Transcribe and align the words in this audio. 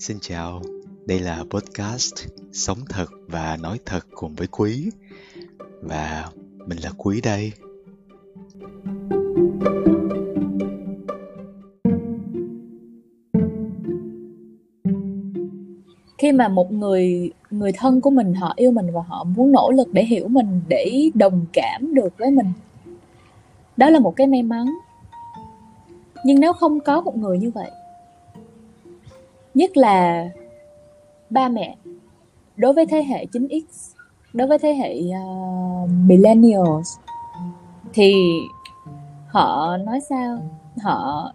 Xin 0.00 0.18
chào, 0.20 0.62
đây 1.06 1.20
là 1.20 1.44
podcast 1.50 2.14
Sống 2.52 2.78
thật 2.88 3.06
và 3.28 3.56
nói 3.62 3.78
thật 3.86 4.06
cùng 4.14 4.34
với 4.34 4.46
Quý. 4.46 4.90
Và 5.82 6.28
mình 6.66 6.78
là 6.78 6.90
Quý 6.96 7.20
đây. 7.20 7.52
Khi 16.18 16.32
mà 16.32 16.48
một 16.48 16.72
người 16.72 17.30
người 17.50 17.72
thân 17.72 18.00
của 18.00 18.10
mình 18.10 18.34
họ 18.34 18.52
yêu 18.56 18.70
mình 18.70 18.86
và 18.92 19.00
họ 19.02 19.24
muốn 19.24 19.52
nỗ 19.52 19.70
lực 19.70 19.88
để 19.92 20.04
hiểu 20.04 20.28
mình 20.28 20.60
để 20.68 21.10
đồng 21.14 21.46
cảm 21.52 21.94
được 21.94 22.18
với 22.18 22.30
mình 22.30 22.52
đó 23.76 23.90
là 23.90 24.00
một 24.00 24.16
cái 24.16 24.26
may 24.26 24.42
mắn. 24.42 24.66
Nhưng 26.24 26.40
nếu 26.40 26.52
không 26.52 26.80
có 26.80 27.00
một 27.00 27.16
người 27.16 27.38
như 27.38 27.50
vậy 27.50 27.70
nhất 29.60 29.76
là 29.76 30.28
ba 31.30 31.48
mẹ. 31.48 31.76
Đối 32.56 32.72
với 32.72 32.86
thế 32.86 33.02
hệ 33.02 33.26
9x 33.32 33.62
đối 34.32 34.48
với 34.48 34.58
thế 34.58 34.74
hệ 34.74 35.00
uh, 35.00 35.90
millennials 36.06 36.96
thì 37.92 38.14
họ 39.26 39.76
nói 39.76 40.00
sao? 40.08 40.38
Họ 40.82 41.32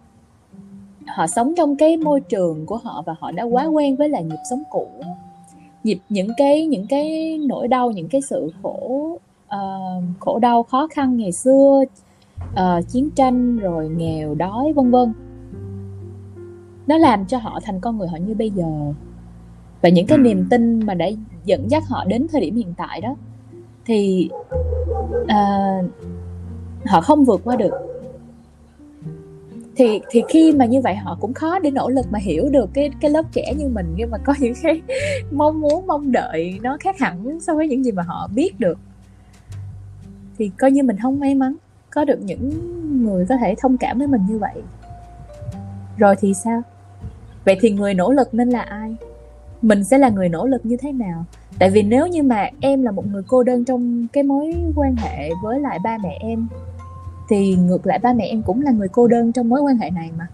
họ 1.06 1.26
sống 1.26 1.54
trong 1.56 1.76
cái 1.76 1.96
môi 1.96 2.20
trường 2.20 2.66
của 2.66 2.76
họ 2.76 3.02
và 3.06 3.14
họ 3.20 3.30
đã 3.30 3.42
quá 3.42 3.64
quen 3.64 3.96
với 3.96 4.08
là 4.08 4.20
nhịp 4.20 4.40
sống 4.50 4.62
cũ. 4.70 4.88
Nhịp 5.84 5.98
những 6.08 6.28
cái 6.36 6.66
những 6.66 6.86
cái 6.86 7.38
nỗi 7.38 7.68
đau 7.68 7.90
những 7.90 8.08
cái 8.08 8.20
sự 8.20 8.52
khổ 8.62 9.10
uh, 9.46 10.04
khổ 10.20 10.38
đau 10.38 10.62
khó 10.62 10.86
khăn 10.90 11.16
ngày 11.16 11.32
xưa 11.32 11.84
uh, 12.52 12.88
chiến 12.88 13.10
tranh 13.10 13.58
rồi 13.58 13.88
nghèo 13.88 14.34
đói 14.34 14.72
vân 14.72 14.90
vân 14.90 15.12
nó 16.86 16.98
làm 16.98 17.26
cho 17.26 17.38
họ 17.38 17.60
thành 17.64 17.80
con 17.80 17.98
người 17.98 18.08
họ 18.08 18.16
như 18.16 18.34
bây 18.34 18.50
giờ. 18.50 18.64
Và 19.82 19.88
những 19.88 20.06
cái 20.06 20.18
niềm 20.18 20.46
tin 20.50 20.86
mà 20.86 20.94
đã 20.94 21.06
dẫn 21.44 21.70
dắt 21.70 21.82
họ 21.88 22.04
đến 22.04 22.26
thời 22.32 22.40
điểm 22.40 22.56
hiện 22.56 22.74
tại 22.76 23.00
đó 23.00 23.16
thì 23.84 24.28
uh, 25.22 25.84
họ 26.86 27.00
không 27.00 27.24
vượt 27.24 27.40
qua 27.44 27.56
được. 27.56 27.72
Thì 29.76 30.00
thì 30.10 30.22
khi 30.28 30.52
mà 30.52 30.64
như 30.64 30.80
vậy 30.80 30.94
họ 30.94 31.18
cũng 31.20 31.34
khó 31.34 31.58
để 31.58 31.70
nỗ 31.70 31.88
lực 31.88 32.06
mà 32.10 32.18
hiểu 32.18 32.48
được 32.48 32.70
cái 32.74 32.90
cái 33.00 33.10
lớp 33.10 33.22
trẻ 33.32 33.54
như 33.58 33.68
mình 33.68 33.94
nhưng 33.96 34.10
mà 34.10 34.18
có 34.18 34.34
những 34.40 34.54
cái 34.62 34.82
mong 35.32 35.60
muốn 35.60 35.86
mong 35.86 36.12
đợi 36.12 36.58
nó 36.62 36.76
khác 36.80 36.98
hẳn 36.98 37.40
so 37.40 37.54
với 37.54 37.68
những 37.68 37.84
gì 37.84 37.92
mà 37.92 38.02
họ 38.02 38.28
biết 38.34 38.60
được. 38.60 38.78
Thì 40.38 40.50
coi 40.58 40.70
như 40.70 40.82
mình 40.82 40.96
không 41.02 41.20
may 41.20 41.34
mắn 41.34 41.56
có 41.90 42.04
được 42.04 42.18
những 42.22 42.50
người 43.04 43.26
có 43.28 43.36
thể 43.36 43.54
thông 43.58 43.76
cảm 43.76 43.98
với 43.98 44.06
mình 44.06 44.20
như 44.28 44.38
vậy. 44.38 44.62
Rồi 45.96 46.16
thì 46.20 46.34
sao 46.34 46.62
vậy 47.46 47.56
thì 47.60 47.70
người 47.70 47.94
nỗ 47.94 48.12
lực 48.12 48.34
nên 48.34 48.50
là 48.50 48.60
ai? 48.60 48.96
Mình 49.62 49.84
sẽ 49.84 49.98
là 49.98 50.08
người 50.08 50.28
nỗ 50.28 50.46
lực 50.46 50.66
như 50.66 50.76
thế 50.76 50.92
nào? 50.92 51.24
Tại 51.58 51.70
vì 51.70 51.82
nếu 51.82 52.06
như 52.06 52.22
mà 52.22 52.48
em 52.60 52.82
là 52.82 52.90
một 52.90 53.06
người 53.06 53.22
cô 53.28 53.42
đơn 53.42 53.64
trong 53.64 54.06
cái 54.12 54.22
mối 54.22 54.54
quan 54.76 54.96
hệ 54.96 55.30
với 55.42 55.60
lại 55.60 55.78
ba 55.84 55.98
mẹ 56.02 56.18
em, 56.20 56.46
thì 57.28 57.56
ngược 57.56 57.86
lại 57.86 57.98
ba 57.98 58.12
mẹ 58.12 58.24
em 58.24 58.42
cũng 58.42 58.62
là 58.62 58.70
người 58.70 58.88
cô 58.88 59.06
đơn 59.06 59.32
trong 59.32 59.48
mối 59.48 59.60
quan 59.60 59.76
hệ 59.76 59.90
này 59.90 60.10
mà. 60.18 60.26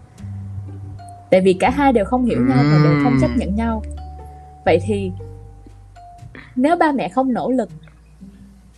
Tại 1.31 1.41
vì 1.41 1.53
cả 1.53 1.69
hai 1.69 1.93
đều 1.93 2.05
không 2.05 2.25
hiểu 2.25 2.45
nhau 2.45 2.63
và 2.71 2.79
đều 2.83 2.93
không 3.03 3.17
chấp 3.21 3.29
nhận 3.37 3.55
nhau. 3.55 3.83
Vậy 4.65 4.79
thì 4.83 5.11
nếu 6.55 6.75
ba 6.75 6.91
mẹ 6.91 7.09
không 7.09 7.33
nỗ 7.33 7.51
lực, 7.51 7.69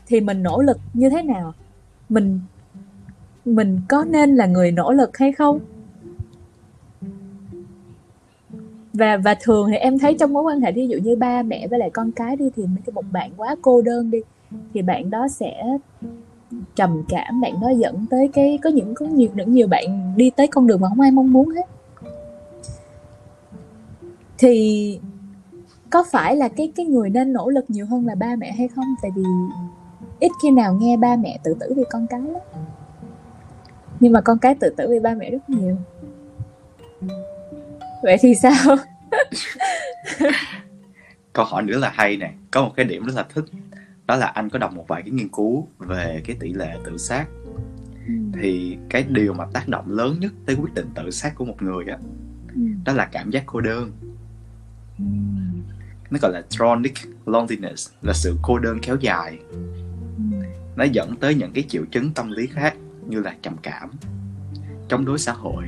thì 0.08 0.22
mình 0.22 0.44
nỗ 0.44 0.62
lực 0.62 0.78
như 0.94 1.10
thế 1.10 1.22
nào? 1.22 1.54
Mình 2.10 2.40
mình 3.46 3.82
có 3.90 4.06
nên 4.10 4.36
là 4.36 4.46
người 4.46 4.72
nỗ 4.72 4.92
lực 4.92 5.18
hay 5.18 5.32
không? 5.32 5.60
Và 8.98 9.18
và 9.18 9.36
thường 9.42 9.68
thì 9.72 9.78
em 9.78 10.00
thấy 10.00 10.16
trong 10.20 10.34
mối 10.34 10.44
quan 10.44 10.62
hệ 10.62 10.72
ví 10.72 10.88
dụ 10.88 10.98
như 10.98 11.16
ba 11.16 11.42
mẹ 11.42 11.68
với 11.68 11.80
lại 11.80 11.90
con 11.90 12.12
cái 12.12 12.36
đi 12.36 12.50
thì 12.56 12.64
một 12.94 13.06
bạn 13.12 13.32
quá 13.38 13.56
cô 13.62 13.82
đơn 13.82 14.12
đi, 14.12 14.20
thì 14.74 14.82
bạn 14.82 15.10
đó 15.10 15.28
sẽ 15.28 15.78
trầm 16.76 17.04
cảm, 17.10 17.42
bạn 17.42 17.62
đó 17.62 17.70
dẫn 17.70 18.06
tới 18.10 18.30
cái, 18.34 18.60
có 18.64 18.70
những, 18.70 18.96
có 18.96 19.06
nhiều 19.06 19.30
những 19.34 19.54
nhiều 19.54 19.68
bạn 19.68 20.14
đi 20.16 20.30
tới 20.30 20.48
con 20.48 20.68
đường 20.68 20.82
mà 20.82 20.90
không 20.90 21.02
ai 21.02 21.12
mong 21.12 21.34
muốn 21.34 21.50
hết. 21.50 21.66
Thì 24.38 25.00
có 25.90 26.04
phải 26.12 26.36
là 26.36 26.48
cái 26.48 26.72
cái 26.76 26.86
người 26.86 27.10
nên 27.10 27.34
nỗ 27.34 27.50
lực 27.50 27.66
nhiều 27.68 27.86
hơn 27.86 28.06
là 28.06 28.16
ba 28.16 28.36
mẹ 28.36 28.52
hay 28.52 28.68
không? 28.68 28.86
Tại 29.02 29.12
vì 29.16 29.24
ít 30.20 30.32
khi 30.44 30.52
nào 30.52 30.74
nghe 30.74 30.98
ba 30.98 31.16
mẹ 31.16 31.40
tự 31.44 31.54
tử 31.60 31.74
vì 31.76 31.84
con 31.90 32.08
cái 32.08 32.22
lắm. 32.22 32.42
Nhưng 34.00 34.14
mà 34.14 34.22
con 34.22 34.38
cái 34.38 34.56
tự 34.56 34.70
tử 34.78 34.88
vì 34.90 35.00
ba 35.00 35.14
mẹ 35.14 35.30
rất 35.30 35.50
nhiều 35.50 35.76
vậy 38.06 38.18
thì 38.22 38.36
sao? 38.36 38.76
Câu 41.34 41.46
hỏi 41.46 41.64
nữa 41.64 41.78
là 41.78 41.92
hay 41.94 42.18
nè. 42.18 42.34
Có 42.52 42.62
một 42.62 42.72
cái 42.76 42.86
điểm 42.86 43.06
rất 43.06 43.14
là 43.16 43.26
thích. 43.34 43.46
Đó 44.06 44.16
là 44.16 44.26
anh 44.26 44.50
có 44.50 44.60
đọc 44.60 44.74
một 44.74 44.86
vài 44.88 45.02
cái 45.02 45.12
nghiên 45.12 45.30
cứu 45.30 45.68
về 45.78 46.22
cái 46.26 46.36
tỷ 46.40 46.54
lệ 46.54 46.78
tự 46.86 46.98
sát. 46.98 47.26
Ừ. 48.08 48.14
thì 48.42 48.78
cái 48.90 49.06
điều 49.10 49.34
mà 49.34 49.46
tác 49.54 49.68
động 49.68 49.92
lớn 49.92 50.20
nhất 50.20 50.32
tới 50.46 50.56
quyết 50.56 50.74
định 50.74 50.88
tự 50.96 51.12
sát 51.12 51.36
của 51.36 51.46
một 51.46 51.62
người 51.62 51.86
á 51.86 51.98
ừ. 52.56 52.62
đó 52.86 52.94
là 52.94 53.06
cảm 53.06 53.30
giác 53.30 53.44
cô 53.46 53.62
đơn. 53.62 53.92
Ừ. 55.00 55.06
nó 56.10 56.20
gọi 56.22 56.32
là 56.32 56.42
chronic 56.50 56.94
loneliness 57.26 57.90
là 58.02 58.14
sự 58.14 58.36
cô 58.42 58.60
đơn 58.60 58.80
kéo 58.82 58.98
dài. 59.00 59.40
Nó 60.76 60.84
dẫn 60.84 61.16
tới 61.16 61.36
những 61.36 61.52
cái 61.54 61.64
triệu 61.68 61.86
chứng 61.92 62.14
tâm 62.14 62.32
lý 62.32 62.48
khác 62.48 62.76
như 63.08 63.20
là 63.20 63.36
trầm 63.42 63.56
cảm 63.62 63.92
chống 64.90 65.06
đối 65.06 65.20
xã 65.20 65.32
hội 65.32 65.64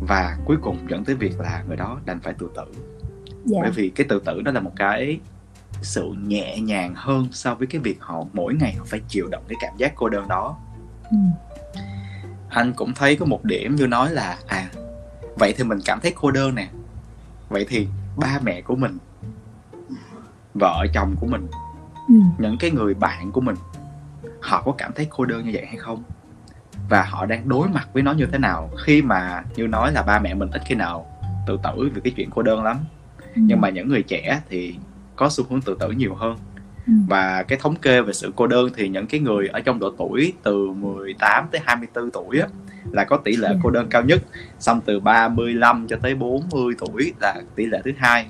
và 0.00 0.38
cuối 0.44 0.56
cùng 0.62 0.78
dẫn 0.90 1.04
tới 1.04 1.14
việc 1.14 1.40
là 1.40 1.64
người 1.68 1.76
đó 1.76 2.00
đành 2.04 2.20
phải 2.20 2.34
tự 2.38 2.50
tử 2.54 2.64
yeah. 3.52 3.62
bởi 3.62 3.70
vì 3.70 3.88
cái 3.88 4.06
tự 4.08 4.22
tử 4.24 4.42
đó 4.42 4.52
là 4.52 4.60
một 4.60 4.72
cái 4.76 5.20
sự 5.82 6.14
nhẹ 6.26 6.58
nhàng 6.60 6.92
hơn 6.96 7.28
so 7.32 7.54
với 7.54 7.66
cái 7.66 7.80
việc 7.80 8.00
họ 8.00 8.24
mỗi 8.32 8.54
ngày 8.54 8.72
họ 8.72 8.84
phải 8.84 9.00
chịu 9.08 9.28
đựng 9.30 9.42
cái 9.48 9.56
cảm 9.60 9.76
giác 9.76 9.92
cô 9.94 10.08
đơn 10.08 10.28
đó 10.28 10.58
ừ. 11.10 11.16
anh 12.48 12.72
cũng 12.72 12.94
thấy 12.94 13.16
có 13.16 13.26
một 13.26 13.44
điểm 13.44 13.76
như 13.76 13.86
nói 13.86 14.12
là 14.12 14.38
à 14.46 14.70
vậy 15.36 15.54
thì 15.56 15.64
mình 15.64 15.78
cảm 15.84 16.00
thấy 16.00 16.12
cô 16.16 16.30
đơn 16.30 16.54
nè 16.54 16.68
vậy 17.48 17.66
thì 17.68 17.88
ba 18.16 18.38
mẹ 18.42 18.60
của 18.60 18.76
mình 18.76 18.98
vợ 20.54 20.86
chồng 20.94 21.16
của 21.20 21.26
mình 21.26 21.46
ừ. 22.08 22.14
những 22.38 22.58
cái 22.58 22.70
người 22.70 22.94
bạn 22.94 23.32
của 23.32 23.40
mình 23.40 23.56
họ 24.40 24.62
có 24.62 24.72
cảm 24.78 24.92
thấy 24.94 25.06
cô 25.10 25.24
đơn 25.24 25.44
như 25.44 25.50
vậy 25.54 25.66
hay 25.66 25.76
không 25.76 26.02
và 26.88 27.02
họ 27.02 27.26
đang 27.26 27.48
đối 27.48 27.68
mặt 27.68 27.88
với 27.92 28.02
nó 28.02 28.12
như 28.12 28.26
thế 28.26 28.38
nào 28.38 28.70
khi 28.84 29.02
mà 29.02 29.44
như 29.56 29.66
nói 29.66 29.92
là 29.92 30.02
ba 30.02 30.18
mẹ 30.18 30.34
mình 30.34 30.50
ít 30.50 30.62
khi 30.66 30.74
nào 30.74 31.06
tự 31.46 31.58
tử 31.62 31.90
vì 31.94 32.00
cái 32.00 32.12
chuyện 32.16 32.30
cô 32.30 32.42
đơn 32.42 32.62
lắm. 32.62 32.76
Ừ. 33.34 33.42
nhưng 33.44 33.60
mà 33.60 33.68
những 33.68 33.88
người 33.88 34.02
trẻ 34.02 34.40
thì 34.48 34.74
có 35.16 35.28
xu 35.28 35.44
hướng 35.50 35.60
tự 35.60 35.76
tử 35.80 35.90
nhiều 35.90 36.14
hơn. 36.14 36.36
Ừ. 36.86 36.92
và 37.08 37.42
cái 37.42 37.58
thống 37.62 37.76
kê 37.76 38.02
về 38.02 38.12
sự 38.12 38.32
cô 38.36 38.46
đơn 38.46 38.70
thì 38.76 38.88
những 38.88 39.06
cái 39.06 39.20
người 39.20 39.48
ở 39.48 39.60
trong 39.60 39.78
độ 39.78 39.90
tuổi 39.98 40.32
từ 40.42 40.70
18 40.70 41.46
tới 41.52 41.60
24 41.64 42.10
tuổi 42.10 42.40
á, 42.40 42.48
là 42.92 43.04
có 43.04 43.16
tỷ 43.16 43.36
lệ 43.36 43.48
ừ. 43.48 43.56
cô 43.62 43.70
đơn 43.70 43.86
cao 43.90 44.02
nhất. 44.02 44.22
Xong 44.58 44.80
từ 44.84 45.00
35 45.00 45.86
cho 45.88 45.96
tới 46.02 46.14
40 46.14 46.74
tuổi 46.78 47.12
là 47.20 47.42
tỷ 47.54 47.66
lệ 47.66 47.80
thứ 47.84 47.90
hai. 47.96 48.26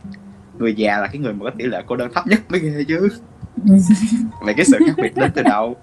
Người 0.59 0.75
già 0.75 0.99
là 0.99 1.07
cái 1.07 1.19
người 1.19 1.33
mà 1.33 1.45
có 1.45 1.51
tỷ 1.59 1.65
lệ 1.65 1.83
cô 1.87 1.97
đơn 1.97 2.11
thấp 2.15 2.27
nhất 2.27 2.41
mới 2.49 2.61
ghê 2.61 2.85
chứ. 2.89 3.09
Vậy 4.45 4.55
cái 4.57 4.65
sự 4.65 4.79
khác 4.87 4.95
biệt 4.97 5.13
đến 5.17 5.31
từ 5.35 5.43
đâu 5.43 5.77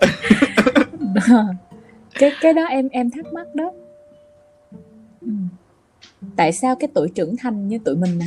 cái 2.13 2.31
cái 2.41 2.53
đó 2.53 2.63
em 2.63 2.89
em 2.89 3.09
thắc 3.11 3.33
mắc 3.33 3.55
đó 3.55 3.71
ừ. 5.21 5.31
tại 6.35 6.53
sao 6.53 6.75
cái 6.75 6.89
tuổi 6.93 7.09
trưởng 7.15 7.35
thành 7.37 7.67
như 7.67 7.79
tụi 7.79 7.95
mình 7.95 8.19
nè, 8.19 8.25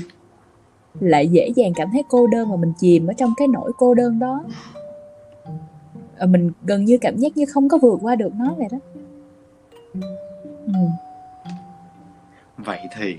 lại 1.00 1.28
dễ 1.28 1.48
dàng 1.56 1.72
cảm 1.76 1.88
thấy 1.92 2.02
cô 2.08 2.26
đơn 2.26 2.50
và 2.50 2.56
mình 2.56 2.72
chìm 2.78 3.06
ở 3.06 3.12
trong 3.12 3.32
cái 3.36 3.48
nỗi 3.48 3.72
cô 3.78 3.94
đơn 3.94 4.18
đó 4.18 4.44
ờ, 6.16 6.26
mình 6.26 6.52
gần 6.62 6.84
như 6.84 6.98
cảm 6.98 7.16
giác 7.16 7.36
như 7.36 7.44
không 7.46 7.68
có 7.68 7.78
vượt 7.78 7.98
qua 8.02 8.16
được 8.16 8.34
nó 8.34 8.54
vậy 8.58 8.68
đó 8.70 8.78
ừ. 10.66 10.72
vậy 12.56 12.80
thì, 12.96 13.16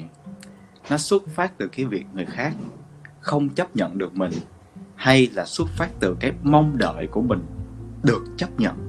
nó 0.89 0.97
xuất 0.97 1.27
phát 1.27 1.57
từ 1.57 1.67
cái 1.67 1.85
việc 1.85 2.05
người 2.13 2.25
khác 2.25 2.53
không 3.19 3.49
chấp 3.49 3.75
nhận 3.75 3.97
được 3.97 4.15
mình, 4.15 4.31
hay 4.95 5.29
là 5.33 5.45
xuất 5.45 5.67
phát 5.77 5.89
từ 5.99 6.17
cái 6.19 6.31
mong 6.43 6.77
đợi 6.77 7.07
của 7.07 7.21
mình 7.21 7.45
được 8.03 8.23
chấp 8.37 8.59
nhận 8.59 8.86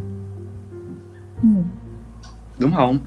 đúng 2.59 2.73
không 2.75 2.99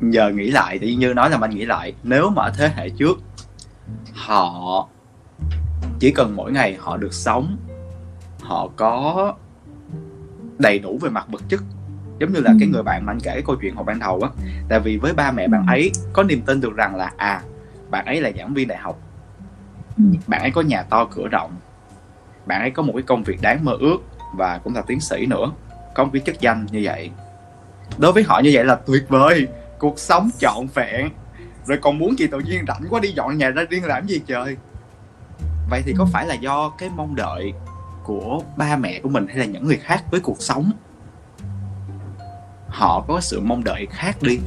giờ 0.00 0.30
nghĩ 0.30 0.50
lại 0.50 0.78
thì 0.78 0.94
như 0.94 1.14
nói 1.14 1.30
là 1.30 1.38
anh 1.40 1.50
nghĩ 1.50 1.64
lại 1.64 1.94
nếu 2.02 2.30
mà 2.30 2.42
ở 2.42 2.52
thế 2.56 2.70
hệ 2.76 2.90
trước 2.90 3.20
họ 4.14 4.88
chỉ 5.98 6.10
cần 6.10 6.36
mỗi 6.36 6.52
ngày 6.52 6.76
họ 6.80 6.96
được 6.96 7.14
sống 7.14 7.56
họ 8.42 8.68
có 8.76 9.34
đầy 10.58 10.78
đủ 10.78 10.98
về 11.02 11.10
mặt 11.10 11.26
vật 11.28 11.42
chất 11.48 11.60
giống 12.18 12.32
như 12.32 12.40
là 12.40 12.50
ừ. 12.50 12.56
cái 12.60 12.68
người 12.68 12.82
bạn 12.82 13.06
mà 13.06 13.12
anh 13.12 13.20
kể 13.20 13.30
cái 13.32 13.42
câu 13.46 13.56
chuyện 13.60 13.74
hồi 13.74 13.84
ban 13.84 13.98
đầu 13.98 14.20
á 14.22 14.30
tại 14.68 14.80
vì 14.80 14.96
với 14.96 15.12
ba 15.12 15.32
mẹ 15.32 15.48
bạn 15.48 15.66
ừ. 15.66 15.70
ấy 15.70 15.90
có 16.12 16.22
niềm 16.22 16.42
tin 16.42 16.60
được 16.60 16.76
rằng 16.76 16.96
là 16.96 17.12
à 17.16 17.42
bạn 17.90 18.06
ấy 18.06 18.20
là 18.20 18.30
giảng 18.38 18.54
viên 18.54 18.68
đại 18.68 18.78
học 18.78 18.98
ừ. 19.96 20.04
bạn 20.26 20.40
ấy 20.40 20.50
có 20.50 20.60
nhà 20.60 20.82
to 20.82 21.04
cửa 21.04 21.28
rộng 21.28 21.50
bạn 22.46 22.60
ấy 22.60 22.70
có 22.70 22.82
một 22.82 22.92
cái 22.92 23.02
công 23.02 23.22
việc 23.22 23.42
đáng 23.42 23.64
mơ 23.64 23.76
ước 23.80 23.98
và 24.34 24.58
cũng 24.58 24.74
là 24.74 24.82
tiến 24.82 25.00
sĩ 25.00 25.26
nữa 25.26 25.52
có 25.94 26.04
một 26.04 26.10
cái 26.12 26.22
chức 26.26 26.40
danh 26.40 26.66
như 26.70 26.80
vậy 26.82 27.10
đối 28.00 28.12
với 28.12 28.22
họ 28.22 28.40
như 28.44 28.50
vậy 28.52 28.64
là 28.64 28.74
tuyệt 28.74 29.04
vời. 29.08 29.46
Cuộc 29.78 29.98
sống 29.98 30.30
trọn 30.38 30.66
vẹn. 30.74 31.08
Rồi 31.66 31.78
còn 31.82 31.98
muốn 31.98 32.14
chị 32.18 32.26
tự 32.26 32.38
nhiên 32.38 32.64
rảnh 32.68 32.82
quá 32.90 33.00
đi 33.00 33.12
dọn 33.12 33.38
nhà 33.38 33.50
ra 33.50 33.64
riêng 33.70 33.84
làm 33.84 34.06
gì 34.06 34.20
trời? 34.26 34.56
Vậy 35.70 35.82
thì 35.86 35.94
có 35.98 36.06
phải 36.12 36.26
là 36.26 36.34
do 36.34 36.72
cái 36.78 36.90
mong 36.96 37.14
đợi 37.14 37.52
của 38.04 38.42
ba 38.56 38.76
mẹ 38.76 39.00
của 39.00 39.08
mình 39.08 39.26
hay 39.26 39.36
là 39.36 39.44
những 39.44 39.64
người 39.64 39.76
khác 39.76 40.04
với 40.10 40.20
cuộc 40.20 40.42
sống? 40.42 40.72
Họ 42.68 43.04
có 43.08 43.20
sự 43.20 43.40
mong 43.40 43.64
đợi 43.64 43.86
khác 43.90 44.22
đi. 44.22 44.38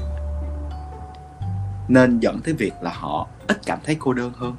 Nên 1.87 2.19
dẫn 2.19 2.39
tới 2.41 2.53
việc 2.53 2.73
là 2.81 2.91
họ 2.93 3.27
ít 3.47 3.59
cảm 3.65 3.79
thấy 3.83 3.95
cô 3.99 4.13
đơn 4.13 4.31
hơn. 4.35 4.55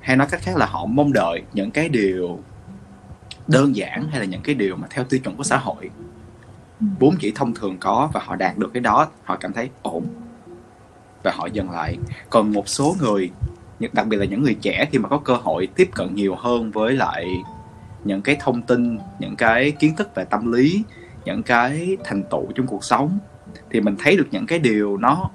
Hay 0.00 0.16
nói 0.16 0.26
cách 0.30 0.40
khác 0.42 0.56
là 0.56 0.66
họ 0.66 0.86
mong 0.86 1.12
đợi 1.12 1.42
những 1.52 1.70
cái 1.70 1.88
điều 1.88 2.38
đơn 3.46 3.76
giản 3.76 4.08
hay 4.10 4.20
là 4.20 4.26
những 4.26 4.42
cái 4.42 4.54
điều 4.54 4.76
mà 4.76 4.86
theo 4.90 5.04
tiêu 5.04 5.20
chuẩn 5.20 5.36
của 5.36 5.44
xã 5.44 5.56
hội. 5.56 5.90
Ừ. 6.80 6.86
bốn 7.00 7.16
chỉ 7.20 7.32
thông 7.34 7.54
thường 7.54 7.76
có 7.80 8.10
và 8.12 8.20
họ 8.24 8.36
đạt 8.36 8.58
được 8.58 8.70
cái 8.74 8.80
đó, 8.80 9.08
họ 9.24 9.36
cảm 9.36 9.52
thấy 9.52 9.70
ổn 9.82 10.06
và 11.24 11.32
họ 11.34 11.46
dừng 11.46 11.70
lại. 11.70 11.96
Còn 12.30 12.52
một 12.52 12.68
số 12.68 12.96
người 13.00 13.30
đặc 13.92 14.06
biệt 14.06 14.16
là 14.16 14.24
những 14.24 14.42
người 14.42 14.54
trẻ 14.54 14.88
khi 14.92 14.98
mà 14.98 15.08
có 15.08 15.18
cơ 15.18 15.34
hội 15.34 15.66
tiếp 15.66 15.90
cận 15.94 16.14
nhiều 16.14 16.34
hơn 16.34 16.70
với 16.70 16.92
lại 16.92 17.26
những 18.04 18.22
cái 18.22 18.36
thông 18.40 18.62
tin, 18.62 18.98
những 19.18 19.36
cái 19.36 19.70
kiến 19.70 19.96
thức 19.96 20.14
về 20.14 20.24
tâm 20.24 20.52
lý, 20.52 20.84
những 21.24 21.42
cái 21.42 21.96
thành 22.04 22.22
tựu 22.22 22.46
trong 22.54 22.66
cuộc 22.66 22.84
sống, 22.84 23.18
thì 23.70 23.80
mình 23.80 23.96
thấy 23.98 24.16
được 24.16 24.26
những 24.30 24.46
cái 24.46 24.58
điều 24.58 24.96
nó 24.96 25.30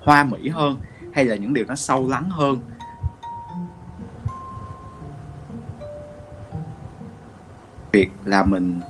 hoa 0.00 0.24
mỹ 0.24 0.48
hơn 0.48 0.76
hay 1.12 1.24
là 1.24 1.36
những 1.36 1.54
điều 1.54 1.64
nó 1.68 1.74
sâu 1.74 2.08
lắng 2.08 2.30
hơn. 2.30 2.60
Việc 7.92 8.10
là 8.24 8.44
mình 8.44 8.80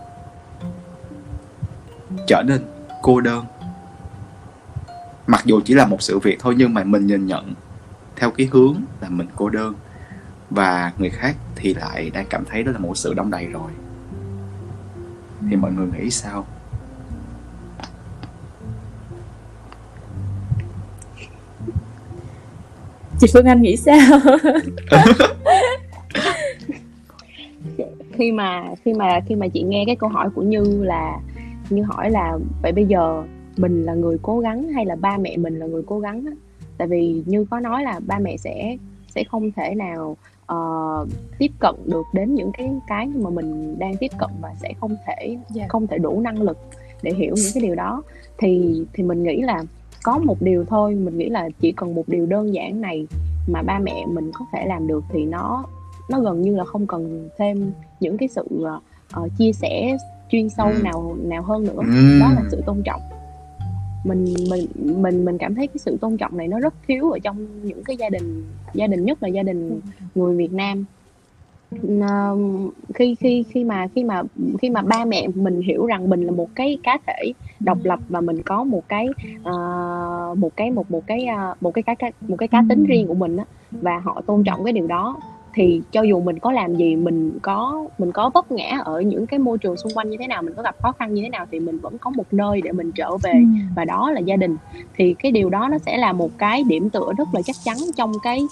trở 2.26 2.42
nên 2.46 2.60
cô 3.02 3.20
đơn. 3.20 3.44
Mặc 5.26 5.42
dù 5.44 5.60
chỉ 5.64 5.74
là 5.74 5.86
một 5.86 6.02
sự 6.02 6.18
việc 6.18 6.36
thôi 6.40 6.54
nhưng 6.58 6.74
mà 6.74 6.84
mình 6.84 7.06
nhìn 7.06 7.26
nhận 7.26 7.54
theo 8.16 8.30
cái 8.30 8.48
hướng 8.52 8.74
là 9.00 9.08
mình 9.08 9.26
cô 9.36 9.48
đơn. 9.48 9.74
Và 10.50 10.92
người 10.98 11.10
khác 11.10 11.36
thì 11.56 11.74
lại 11.74 12.10
đang 12.10 12.26
cảm 12.30 12.44
thấy 12.44 12.62
đó 12.62 12.72
là 12.72 12.78
một 12.78 12.96
sự 12.96 13.14
đông 13.14 13.30
đầy 13.30 13.46
rồi. 13.46 13.70
Thì 15.50 15.56
mọi 15.56 15.72
người 15.72 15.86
nghĩ 15.86 16.10
sao? 16.10 16.46
Chị 23.20 23.26
Phương 23.32 23.46
Anh 23.46 23.62
nghĩ 23.62 23.76
sao? 23.76 24.20
Khi 28.20 28.32
mà 28.32 28.64
khi 28.84 28.94
mà 28.94 29.20
khi 29.28 29.34
mà 29.34 29.48
chị 29.48 29.62
nghe 29.62 29.84
cái 29.86 29.96
câu 29.96 30.08
hỏi 30.08 30.28
của 30.34 30.42
Như 30.42 30.84
là 30.84 31.18
Như 31.70 31.82
hỏi 31.82 32.10
là 32.10 32.38
vậy 32.62 32.72
bây 32.72 32.86
giờ 32.86 33.24
mình 33.56 33.84
là 33.84 33.94
người 33.94 34.18
cố 34.22 34.40
gắng 34.40 34.68
hay 34.68 34.84
là 34.86 34.96
ba 34.96 35.16
mẹ 35.16 35.36
mình 35.36 35.58
là 35.58 35.66
người 35.66 35.82
cố 35.86 36.00
gắng 36.00 36.24
á 36.26 36.32
tại 36.78 36.88
vì 36.88 37.22
như 37.26 37.44
có 37.50 37.60
nói 37.60 37.82
là 37.82 38.00
ba 38.06 38.18
mẹ 38.18 38.36
sẽ 38.36 38.76
sẽ 39.08 39.24
không 39.24 39.50
thể 39.52 39.74
nào 39.74 40.16
uh, 40.52 41.08
tiếp 41.38 41.50
cận 41.58 41.74
được 41.86 42.06
đến 42.12 42.34
những 42.34 42.52
cái 42.52 42.70
cái 42.86 43.06
mà 43.06 43.30
mình 43.30 43.78
đang 43.78 43.96
tiếp 43.96 44.10
cận 44.18 44.30
và 44.40 44.54
sẽ 44.62 44.72
không 44.80 44.96
thể 45.06 45.26
yeah. 45.26 45.40
Dạ. 45.50 45.66
không 45.68 45.86
thể 45.86 45.98
đủ 45.98 46.20
năng 46.20 46.42
lực 46.42 46.58
để 47.02 47.12
hiểu 47.12 47.34
những 47.36 47.52
cái 47.54 47.62
điều 47.62 47.74
đó 47.74 48.02
thì 48.38 48.82
thì 48.92 49.02
mình 49.02 49.22
nghĩ 49.22 49.40
là 49.40 49.64
có 50.02 50.18
một 50.18 50.42
điều 50.42 50.64
thôi 50.64 50.94
mình 50.94 51.18
nghĩ 51.18 51.28
là 51.28 51.48
chỉ 51.60 51.72
cần 51.72 51.94
một 51.94 52.04
điều 52.06 52.26
đơn 52.26 52.54
giản 52.54 52.80
này 52.80 53.06
mà 53.46 53.62
ba 53.62 53.78
mẹ 53.78 54.06
mình 54.06 54.30
có 54.34 54.44
thể 54.52 54.66
làm 54.66 54.86
được 54.86 55.04
thì 55.12 55.24
nó 55.24 55.64
nó 56.10 56.20
gần 56.20 56.42
như 56.42 56.56
là 56.56 56.64
không 56.64 56.86
cần 56.86 57.28
thêm 57.38 57.72
những 58.00 58.18
cái 58.18 58.28
sự 58.28 58.46
uh, 59.20 59.30
chia 59.38 59.52
sẻ 59.52 59.96
chuyên 60.30 60.48
sâu 60.48 60.66
ừ. 60.66 60.82
nào 60.82 61.16
nào 61.22 61.42
hơn 61.42 61.64
nữa. 61.64 61.82
Đó 62.20 62.32
là 62.34 62.42
sự 62.50 62.62
tôn 62.66 62.82
trọng. 62.84 63.00
Mình 64.04 64.24
mình 64.50 64.66
mình 65.02 65.24
mình 65.24 65.38
cảm 65.38 65.54
thấy 65.54 65.66
cái 65.66 65.78
sự 65.78 65.96
tôn 66.00 66.16
trọng 66.16 66.36
này 66.36 66.48
nó 66.48 66.60
rất 66.60 66.74
thiếu 66.88 67.10
ở 67.10 67.18
trong 67.18 67.46
những 67.62 67.84
cái 67.84 67.96
gia 67.96 68.08
đình 68.08 68.44
gia 68.74 68.86
đình 68.86 69.04
nhất 69.04 69.22
là 69.22 69.28
gia 69.28 69.42
đình 69.42 69.80
người 70.14 70.36
Việt 70.36 70.52
Nam. 70.52 70.84
Uh, 71.86 72.72
khi 72.94 73.14
khi 73.14 73.44
khi 73.50 73.64
mà 73.64 73.86
khi 73.94 74.04
mà 74.04 74.22
khi 74.60 74.70
mà 74.70 74.82
ba 74.82 75.04
mẹ 75.04 75.28
mình 75.34 75.60
hiểu 75.60 75.86
rằng 75.86 76.10
mình 76.10 76.22
là 76.22 76.32
một 76.32 76.48
cái 76.54 76.78
cá 76.82 76.98
thể 77.06 77.32
độc 77.60 77.78
lập 77.82 77.98
và 78.08 78.20
mình 78.20 78.42
có 78.42 78.64
một 78.64 78.88
cái 78.88 79.08
uh, 79.40 80.38
một 80.38 80.56
cái 80.56 80.70
một 80.70 80.90
một 80.90 81.06
cái 81.06 81.26
uh, 81.50 81.62
một 81.62 81.74
cái 81.74 81.82
cá 81.82 81.94
một 82.20 82.36
cái 82.36 82.48
cá 82.48 82.64
tính 82.68 82.84
riêng 82.84 83.06
của 83.06 83.14
mình 83.14 83.36
á 83.36 83.44
và 83.70 83.98
họ 83.98 84.22
tôn 84.26 84.44
trọng 84.44 84.64
cái 84.64 84.72
điều 84.72 84.86
đó 84.86 85.20
thì 85.54 85.82
cho 85.92 86.02
dù 86.02 86.20
mình 86.20 86.38
có 86.38 86.52
làm 86.52 86.76
gì 86.76 86.96
mình 86.96 87.38
có 87.42 87.84
mình 87.98 88.12
có 88.12 88.30
vấp 88.34 88.52
ngã 88.52 88.78
ở 88.84 89.00
những 89.00 89.26
cái 89.26 89.38
môi 89.38 89.58
trường 89.58 89.76
xung 89.76 89.92
quanh 89.94 90.10
như 90.10 90.16
thế 90.20 90.26
nào 90.26 90.42
mình 90.42 90.54
có 90.54 90.62
gặp 90.62 90.76
khó 90.82 90.92
khăn 90.92 91.14
như 91.14 91.22
thế 91.22 91.28
nào 91.28 91.46
thì 91.50 91.60
mình 91.60 91.78
vẫn 91.78 91.98
có 91.98 92.10
một 92.10 92.24
nơi 92.30 92.60
để 92.60 92.72
mình 92.72 92.92
trở 92.92 93.16
về. 93.16 93.32
Ừ. 93.32 93.60
và 93.76 93.84
đó 93.84 94.10
là 94.10 94.20
gia 94.20 94.36
đình. 94.36 94.56
Thì 94.96 95.14
cái 95.14 95.32
điều 95.32 95.50
đó 95.50 95.68
nó 95.68 95.78
sẽ 95.78 95.96
là 95.98 96.12
một 96.12 96.30
cái 96.38 96.64
điểm 96.64 96.90
tựa 96.90 97.12
rất 97.18 97.28
là 97.32 97.42
chắc 97.42 97.56
chắn 97.64 97.76
trong 97.96 98.12
cái 98.22 98.42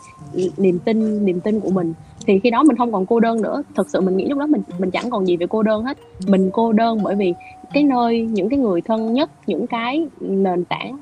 niềm 0.56 0.78
tin 0.78 1.24
niềm 1.24 1.40
tin 1.40 1.60
của 1.60 1.70
mình. 1.70 1.94
Thì 2.26 2.38
khi 2.38 2.50
đó 2.50 2.62
mình 2.62 2.76
không 2.76 2.92
còn 2.92 3.06
cô 3.06 3.20
đơn 3.20 3.42
nữa. 3.42 3.62
Thực 3.76 3.90
sự 3.90 4.00
mình 4.00 4.16
nghĩ 4.16 4.28
lúc 4.28 4.38
đó 4.38 4.46
mình 4.46 4.62
mình 4.78 4.90
chẳng 4.90 5.10
còn 5.10 5.26
gì 5.26 5.36
về 5.36 5.46
cô 5.46 5.62
đơn 5.62 5.84
hết. 5.84 5.98
Mình 6.26 6.50
cô 6.52 6.72
đơn 6.72 6.98
bởi 7.02 7.14
vì 7.14 7.34
cái 7.72 7.82
nơi 7.82 8.20
những 8.20 8.48
cái 8.48 8.58
người 8.58 8.80
thân 8.80 9.12
nhất 9.12 9.30
những 9.46 9.66
cái 9.66 10.08
nền 10.20 10.64
tảng 10.64 10.98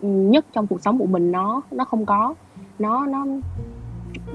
nhất 0.00 0.44
trong 0.52 0.66
cuộc 0.66 0.82
sống 0.82 0.98
của 0.98 1.06
mình 1.06 1.32
nó 1.32 1.62
nó 1.70 1.84
không 1.84 2.06
có. 2.06 2.34
Nó 2.78 3.06
nó 3.06 3.26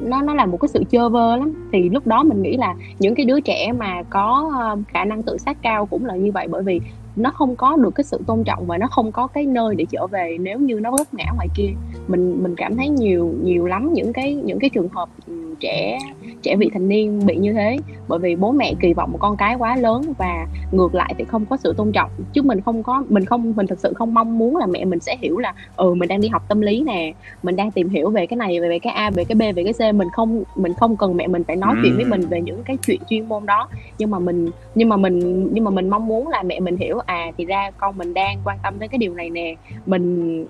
nó 0.03 0.21
nó 0.21 0.33
là 0.33 0.45
một 0.45 0.57
cái 0.57 0.69
sự 0.69 0.83
chơ 0.89 1.09
vơ 1.09 1.37
lắm. 1.37 1.69
Thì 1.71 1.89
lúc 1.89 2.07
đó 2.07 2.23
mình 2.23 2.41
nghĩ 2.41 2.57
là 2.57 2.75
những 2.99 3.15
cái 3.15 3.25
đứa 3.25 3.39
trẻ 3.39 3.71
mà 3.71 4.03
có 4.09 4.51
ờ, 4.59 4.77
khả 4.87 5.05
năng 5.05 5.23
tự 5.23 5.37
sát 5.37 5.57
cao 5.61 5.85
cũng 5.85 6.05
là 6.05 6.15
như 6.15 6.31
vậy. 6.31 6.47
Bởi 6.47 6.63
vì 6.63 6.81
nó 7.15 7.31
không 7.31 7.55
có 7.55 7.75
được 7.75 7.95
cái 7.95 8.03
sự 8.03 8.19
tôn 8.27 8.43
trọng 8.43 8.65
và 8.65 8.77
nó 8.77 8.87
không 8.87 9.11
có 9.11 9.27
cái 9.27 9.45
nơi 9.45 9.75
để 9.75 9.85
trở 9.91 10.07
về 10.07 10.37
nếu 10.39 10.59
như 10.59 10.79
nó 10.79 10.91
vấp 10.91 11.13
ngã 11.13 11.25
ngoài 11.35 11.47
kia 11.55 11.69
mình 12.09 12.43
mình 12.43 12.55
cảm 12.55 12.77
thấy 12.77 12.89
nhiều 12.89 13.33
nhiều 13.43 13.65
lắm 13.65 13.93
những 13.93 14.13
cái 14.13 14.33
những 14.33 14.59
cái 14.59 14.69
trường 14.69 14.89
hợp 14.89 15.09
ừ, 15.27 15.55
trẻ 15.59 15.99
trẻ 16.41 16.55
vị 16.55 16.69
thành 16.73 16.89
niên 16.89 17.25
bị 17.25 17.35
như 17.35 17.53
thế. 17.53 17.77
Bởi 18.07 18.19
vì 18.19 18.35
bố 18.35 18.51
mẹ 18.51 18.73
kỳ 18.79 18.93
vọng 18.93 19.11
một 19.11 19.17
con 19.21 19.37
cái 19.37 19.55
quá 19.55 19.75
lớn 19.75 20.01
và 20.17 20.47
ngược 20.71 20.95
lại 20.95 21.13
thì 21.17 21.23
không 21.25 21.45
có 21.45 21.57
sự 21.57 21.73
tôn 21.77 21.91
trọng. 21.91 22.11
Chứ 22.33 22.41
mình 22.41 22.61
không 22.61 22.83
có 22.83 23.03
mình 23.09 23.25
không 23.25 23.53
mình 23.55 23.67
thực 23.67 23.79
sự 23.79 23.93
không 23.93 24.13
mong 24.13 24.37
muốn 24.37 24.57
là 24.57 24.65
mẹ 24.65 24.85
mình 24.85 24.99
sẽ 24.99 25.15
hiểu 25.21 25.37
là 25.37 25.53
ừ 25.75 25.93
mình 25.93 26.09
đang 26.09 26.21
đi 26.21 26.27
học 26.27 26.43
tâm 26.47 26.61
lý 26.61 26.81
nè 26.81 27.13
mình 27.43 27.55
đang 27.55 27.71
tìm 27.71 27.89
hiểu 27.89 28.09
về 28.09 28.25
cái 28.25 28.37
này 28.37 28.59
về 28.59 28.79
cái 28.79 28.93
a 28.93 29.09
về 29.09 29.23
cái 29.23 29.35
b 29.35 29.55
về 29.55 29.63
cái 29.63 29.73
c. 29.73 29.95
Mình 29.95 30.07
không 30.13 30.43
mình 30.55 30.73
không 30.73 30.97
cần 30.97 31.17
mẹ 31.17 31.27
mình 31.27 31.43
phải 31.43 31.55
nói 31.55 31.75
chuyện 31.83 31.95
với 31.95 32.05
mình 32.05 32.21
về 32.21 32.41
những 32.41 32.63
cái 32.63 32.77
chuyện 32.85 32.99
chuyên 33.09 33.29
môn 33.29 33.45
đó. 33.45 33.67
Nhưng 33.97 34.11
mà 34.11 34.19
mình 34.19 34.49
nhưng 34.75 34.89
mà 34.89 34.97
mình 34.97 35.49
nhưng 35.53 35.63
mà 35.63 35.71
mình 35.71 35.89
mong 35.89 36.07
muốn 36.07 36.27
là 36.27 36.43
mẹ 36.43 36.59
mình 36.59 36.77
hiểu 36.77 36.99
à 37.05 37.31
thì 37.37 37.45
ra 37.45 37.71
con 37.77 37.97
mình 37.97 38.13
đang 38.13 38.37
quan 38.43 38.57
tâm 38.63 38.79
đến 38.79 38.89
cái 38.89 38.97
điều 38.97 39.13
này 39.13 39.29
nè. 39.29 39.55
Mình 39.85 40.45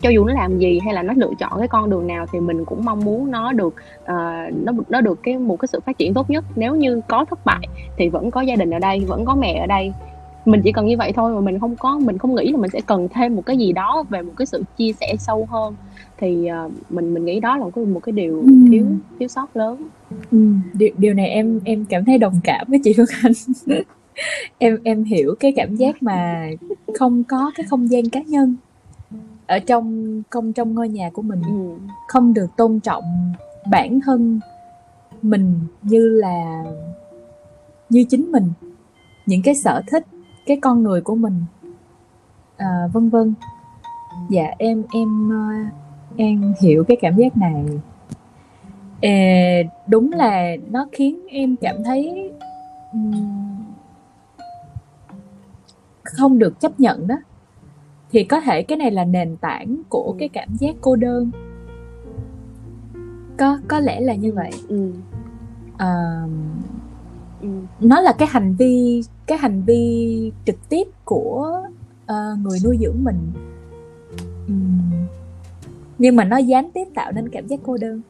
cho 0.00 0.10
dù 0.10 0.24
nó 0.24 0.34
làm 0.34 0.58
gì 0.58 0.78
hay 0.84 0.94
là 0.94 1.02
nó 1.02 1.14
lựa 1.16 1.30
chọn 1.38 1.58
cái 1.58 1.68
con 1.68 1.90
đường 1.90 2.06
nào 2.06 2.26
thì 2.32 2.40
mình 2.40 2.64
cũng 2.64 2.84
mong 2.84 3.04
muốn 3.04 3.30
nó 3.30 3.52
được 3.52 3.74
uh, 4.02 4.54
nó 4.64 4.72
nó 4.88 5.00
được 5.00 5.22
cái 5.22 5.38
một 5.38 5.56
cái 5.56 5.68
sự 5.68 5.80
phát 5.86 5.98
triển 5.98 6.14
tốt 6.14 6.30
nhất. 6.30 6.44
Nếu 6.56 6.76
như 6.76 7.00
có 7.08 7.24
thất 7.24 7.44
bại 7.44 7.68
thì 7.96 8.08
vẫn 8.08 8.30
có 8.30 8.40
gia 8.40 8.56
đình 8.56 8.70
ở 8.70 8.78
đây 8.78 9.00
vẫn 9.00 9.24
có 9.24 9.34
mẹ 9.34 9.58
ở 9.58 9.66
đây. 9.66 9.92
Mình 10.44 10.60
chỉ 10.64 10.72
cần 10.72 10.86
như 10.86 10.96
vậy 10.96 11.12
thôi 11.12 11.34
mà 11.34 11.40
mình 11.40 11.58
không 11.58 11.76
có 11.76 11.98
mình 11.98 12.18
không 12.18 12.34
nghĩ 12.34 12.52
là 12.52 12.58
mình 12.58 12.70
sẽ 12.70 12.80
cần 12.86 13.08
thêm 13.08 13.36
một 13.36 13.46
cái 13.46 13.56
gì 13.56 13.72
đó 13.72 14.04
về 14.10 14.22
một 14.22 14.32
cái 14.36 14.46
sự 14.46 14.62
chia 14.76 14.92
sẻ 14.92 15.14
sâu 15.18 15.48
hơn. 15.50 15.74
Thì 16.18 16.48
uh, 16.66 16.72
mình 16.90 17.14
mình 17.14 17.24
nghĩ 17.24 17.40
đó 17.40 17.56
là 17.56 17.64
một 17.64 17.70
cái 17.74 17.84
một 17.84 18.00
cái 18.00 18.12
điều 18.12 18.40
ừ. 18.40 18.52
thiếu 18.70 18.86
thiếu 19.18 19.28
sót 19.28 19.56
lớn. 19.56 19.88
Ừ. 20.30 20.38
điều 20.72 20.90
điều 20.98 21.14
này 21.14 21.28
em 21.28 21.60
em 21.64 21.84
cảm 21.88 22.04
thấy 22.04 22.18
đồng 22.18 22.40
cảm 22.44 22.66
với 22.68 22.80
chị 22.84 22.92
Phương 22.96 23.06
Anh. 23.22 23.32
Em 24.58 24.78
em 24.84 25.04
hiểu 25.04 25.34
cái 25.40 25.52
cảm 25.56 25.76
giác 25.76 26.02
mà 26.02 26.50
không 26.98 27.24
có 27.24 27.50
cái 27.56 27.66
không 27.70 27.90
gian 27.90 28.08
cá 28.08 28.20
nhân 28.22 28.56
ở 29.48 29.58
trong 29.58 30.22
công 30.30 30.52
trong 30.52 30.74
ngôi 30.74 30.88
nhà 30.88 31.10
của 31.10 31.22
mình 31.22 31.42
ừ. 31.42 31.92
không 32.08 32.34
được 32.34 32.56
tôn 32.56 32.80
trọng 32.80 33.32
bản 33.70 34.00
thân 34.04 34.40
mình 35.22 35.60
như 35.82 36.08
là 36.08 36.64
như 37.88 38.04
chính 38.08 38.32
mình 38.32 38.52
những 39.26 39.42
cái 39.42 39.54
sở 39.54 39.82
thích 39.86 40.06
cái 40.46 40.58
con 40.62 40.82
người 40.82 41.00
của 41.00 41.14
mình 41.14 41.44
à, 42.58 42.88
vân 42.92 43.08
vân. 43.08 43.34
Dạ 44.30 44.54
em 44.58 44.84
em 44.92 45.30
ờ, 45.30 45.70
em 46.16 46.54
hiểu 46.60 46.84
cái 46.84 46.96
cảm 47.00 47.16
giác 47.16 47.36
này. 47.36 47.64
À, 49.02 49.12
đúng 49.86 50.12
là 50.12 50.56
nó 50.70 50.86
khiến 50.92 51.26
em 51.28 51.56
cảm 51.60 51.84
thấy 51.84 52.30
không 56.04 56.38
được 56.38 56.60
chấp 56.60 56.80
nhận 56.80 57.06
đó 57.06 57.16
thì 58.10 58.24
có 58.24 58.40
thể 58.40 58.62
cái 58.62 58.78
này 58.78 58.90
là 58.90 59.04
nền 59.04 59.36
tảng 59.36 59.82
của 59.88 60.14
cái 60.18 60.28
cảm 60.28 60.48
giác 60.60 60.74
cô 60.80 60.96
đơn 60.96 61.30
có 63.38 63.58
có 63.68 63.80
lẽ 63.80 64.00
là 64.00 64.14
như 64.14 64.32
vậy 64.32 64.50
ừ. 64.68 64.92
À, 65.76 66.22
ừ. 67.40 67.48
nó 67.80 68.00
là 68.00 68.12
cái 68.18 68.28
hành 68.30 68.54
vi 68.58 69.02
cái 69.26 69.38
hành 69.38 69.62
vi 69.62 70.32
trực 70.46 70.68
tiếp 70.68 70.88
của 71.04 71.62
uh, 72.02 72.38
người 72.42 72.58
nuôi 72.64 72.78
dưỡng 72.80 73.04
mình 73.04 73.32
uhm. 74.44 75.06
nhưng 75.98 76.16
mà 76.16 76.24
nó 76.24 76.36
gián 76.36 76.70
tiếp 76.74 76.84
tạo 76.94 77.12
nên 77.12 77.28
cảm 77.28 77.46
giác 77.46 77.60
cô 77.62 77.76
đơn 77.76 78.00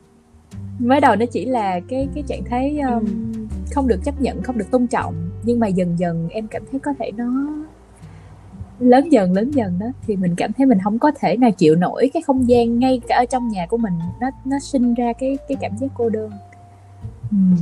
mới 0.79 1.01
đầu 1.01 1.17
nó 1.17 1.27
chỉ 1.27 1.45
là 1.45 1.81
cái 1.89 2.09
cái 2.15 2.25
trạng 2.27 2.45
thái 2.45 2.79
um, 2.79 3.05
ừ. 3.05 3.41
không 3.75 3.89
được 3.89 4.01
chấp 4.05 4.21
nhận 4.21 4.43
không 4.43 4.59
được 4.59 4.71
tôn 4.71 4.87
trọng 4.87 5.15
nhưng 5.43 5.61
mà 5.61 5.67
dần 5.67 5.99
dần 5.99 6.29
em 6.29 6.47
cảm 6.47 6.63
thấy 6.71 6.81
có 6.81 6.93
thể 6.99 7.11
nó 7.17 7.49
lớn 8.79 9.09
dần 9.13 9.33
lớn 9.33 9.51
dần 9.51 9.79
đó 9.79 9.87
thì 10.07 10.17
mình 10.17 10.35
cảm 10.37 10.53
thấy 10.53 10.67
mình 10.67 10.79
không 10.85 10.99
có 10.99 11.13
thể 11.21 11.37
nào 11.37 11.51
chịu 11.51 11.77
nổi 11.77 12.11
cái 12.15 12.23
không 12.23 12.49
gian 12.49 12.79
ngay 12.79 13.01
cả 13.09 13.17
ở 13.17 13.25
trong 13.25 13.49
nhà 13.49 13.67
của 13.67 13.77
mình. 13.77 13.93
Nó 14.21 14.31
nó 14.45 14.59
sinh 14.59 14.95
ra 14.95 15.13
cái 15.19 15.39
cái 15.49 15.57
cảm 15.61 15.77
giác 15.77 15.87
cô 15.95 16.09
đơn. 16.09 16.31
Ừm. 17.31 17.57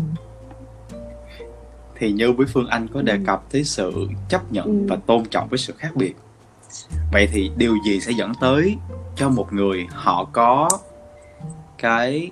thì 1.99 2.13
như 2.13 2.33
với 2.33 2.47
phương 2.47 2.67
anh 2.67 2.89
có 2.89 3.03
đề 3.03 3.19
cập 3.27 3.45
tới 3.53 3.65
sự 3.65 4.09
chấp 4.29 4.53
nhận 4.53 4.65
Ừ. 4.67 4.87
và 4.89 4.97
tôn 5.07 5.25
trọng 5.31 5.49
với 5.49 5.59
sự 5.59 5.75
khác 5.79 5.91
biệt. 5.95 6.15
Vậy 7.13 7.29
thì 7.33 7.51
điều 7.57 7.75
gì 7.87 8.01
sẽ 8.01 8.13
dẫn 8.13 8.33
tới 8.41 8.77
cho 9.17 9.29
một 9.29 9.53
người 9.53 9.87
họ 9.91 10.25
có 10.33 10.69
cái 11.79 12.31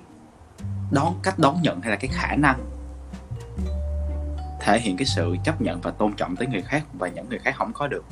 đón 0.91 1.13
cách 1.23 1.39
đón 1.39 1.61
nhận 1.61 1.81
hay 1.81 1.91
là 1.91 1.95
cái 1.97 2.09
khả 2.13 2.35
năng 2.35 2.59
thể 4.61 4.79
hiện 4.79 4.97
cái 4.97 5.05
sự 5.05 5.35
chấp 5.43 5.61
nhận 5.61 5.81
và 5.81 5.91
tôn 5.91 6.13
trọng 6.13 6.35
tới 6.35 6.47
người 6.47 6.61
khác 6.61 6.83
và 6.93 7.07
những 7.07 7.29
người 7.29 7.39
khác 7.39 7.55
không 7.57 7.71
có 7.73 7.87
được 7.87 8.05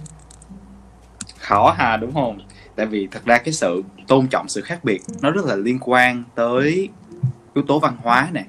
khó 1.43 1.73
hà 1.77 1.97
đúng 1.97 2.13
không 2.13 2.39
tại 2.75 2.85
vì 2.85 3.07
thật 3.11 3.25
ra 3.25 3.37
cái 3.37 3.53
sự 3.53 3.83
tôn 4.07 4.27
trọng 4.27 4.47
sự 4.49 4.61
khác 4.61 4.83
biệt 4.83 5.01
nó 5.21 5.31
rất 5.31 5.45
là 5.45 5.55
liên 5.55 5.77
quan 5.81 6.23
tới 6.35 6.89
yếu 7.53 7.63
tố 7.67 7.79
văn 7.79 7.97
hóa 8.03 8.29
nè 8.33 8.43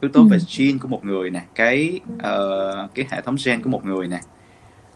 yếu 0.00 0.10
tố 0.12 0.20
Ừ. 0.20 0.26
về 0.30 0.38
gene 0.58 0.78
của 0.78 0.88
một 0.88 1.04
người 1.04 1.30
nè 1.30 1.42
cái 1.54 2.00
ờ, 2.18 2.88
cái 2.94 3.06
hệ 3.10 3.20
thống 3.20 3.36
gen 3.44 3.62
của 3.62 3.70
một 3.70 3.84
người 3.84 4.08
nè 4.08 4.20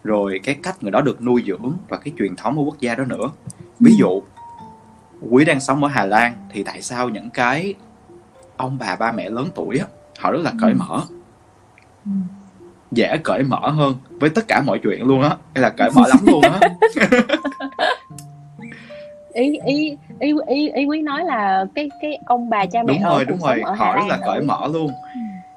rồi 0.05 0.41
cái 0.45 0.55
cách 0.63 0.83
người 0.83 0.91
đó 0.91 1.01
được 1.01 1.23
nuôi 1.23 1.43
dưỡng 1.47 1.73
và 1.89 1.97
cái 1.97 2.15
truyền 2.19 2.37
thống 2.37 2.57
của 2.57 2.65
quốc 2.65 2.81
gia 2.81 2.95
đó 2.95 3.05
nữa 3.05 3.31
ví 3.81 3.91
Ừ. 3.93 3.97
dụ 3.99 4.23
quý 5.31 5.45
đang 5.45 5.61
sống 5.61 5.85
ở 5.85 5.89
hà 5.91 6.05
lan 6.07 6.35
thì 6.53 6.63
tại 6.63 6.83
sao 6.83 7.09
những 7.09 7.31
cái 7.31 7.75
ông 8.57 8.79
bà 8.79 8.97
ba 8.97 9.13
mẹ 9.13 9.31
lớn 9.31 9.49
tuổi 9.55 9.79
á 9.79 9.87
họ 10.19 10.33
rất 10.33 10.41
là 10.43 10.53
cởi 10.61 10.71
Ừ. 10.73 10.77
mở 10.79 11.01
Ừ. 12.07 12.11
dễ 12.95 13.17
cởi 13.25 13.43
mở 13.43 13.71
hơn 13.71 13.95
với 14.21 14.31
tất 14.31 14.49
cả 14.49 14.63
mọi 14.67 14.79
chuyện 14.83 15.07
luôn 15.07 15.23
á. 15.23 15.37
Hay 15.55 15.63
là 15.63 15.71
cởi 15.71 15.91
mở 15.95 16.03
lắm 16.09 16.19
luôn 16.27 16.43
á. 16.43 16.61
Ý 19.35 19.59
ý 19.67 19.97
ý 20.21 20.33
ý 20.49 20.71
ý 20.71 20.85
quý 20.85 21.03
nói 21.03 21.25
là 21.25 21.65
cái 21.75 21.89
cái 22.03 22.19
ông 22.27 22.51
bà 22.51 22.67
cha 22.67 22.83
mẹ 22.83 22.93
đúng 22.95 23.03
rồi 23.03 23.25
đúng 23.25 23.39
rồi. 23.41 23.63
Hà 23.67 23.75
họ 23.75 23.95
rất 23.97 24.03
là 24.09 24.19
cởi 24.27 24.41
mở 24.41 24.69
luôn. 24.73 24.93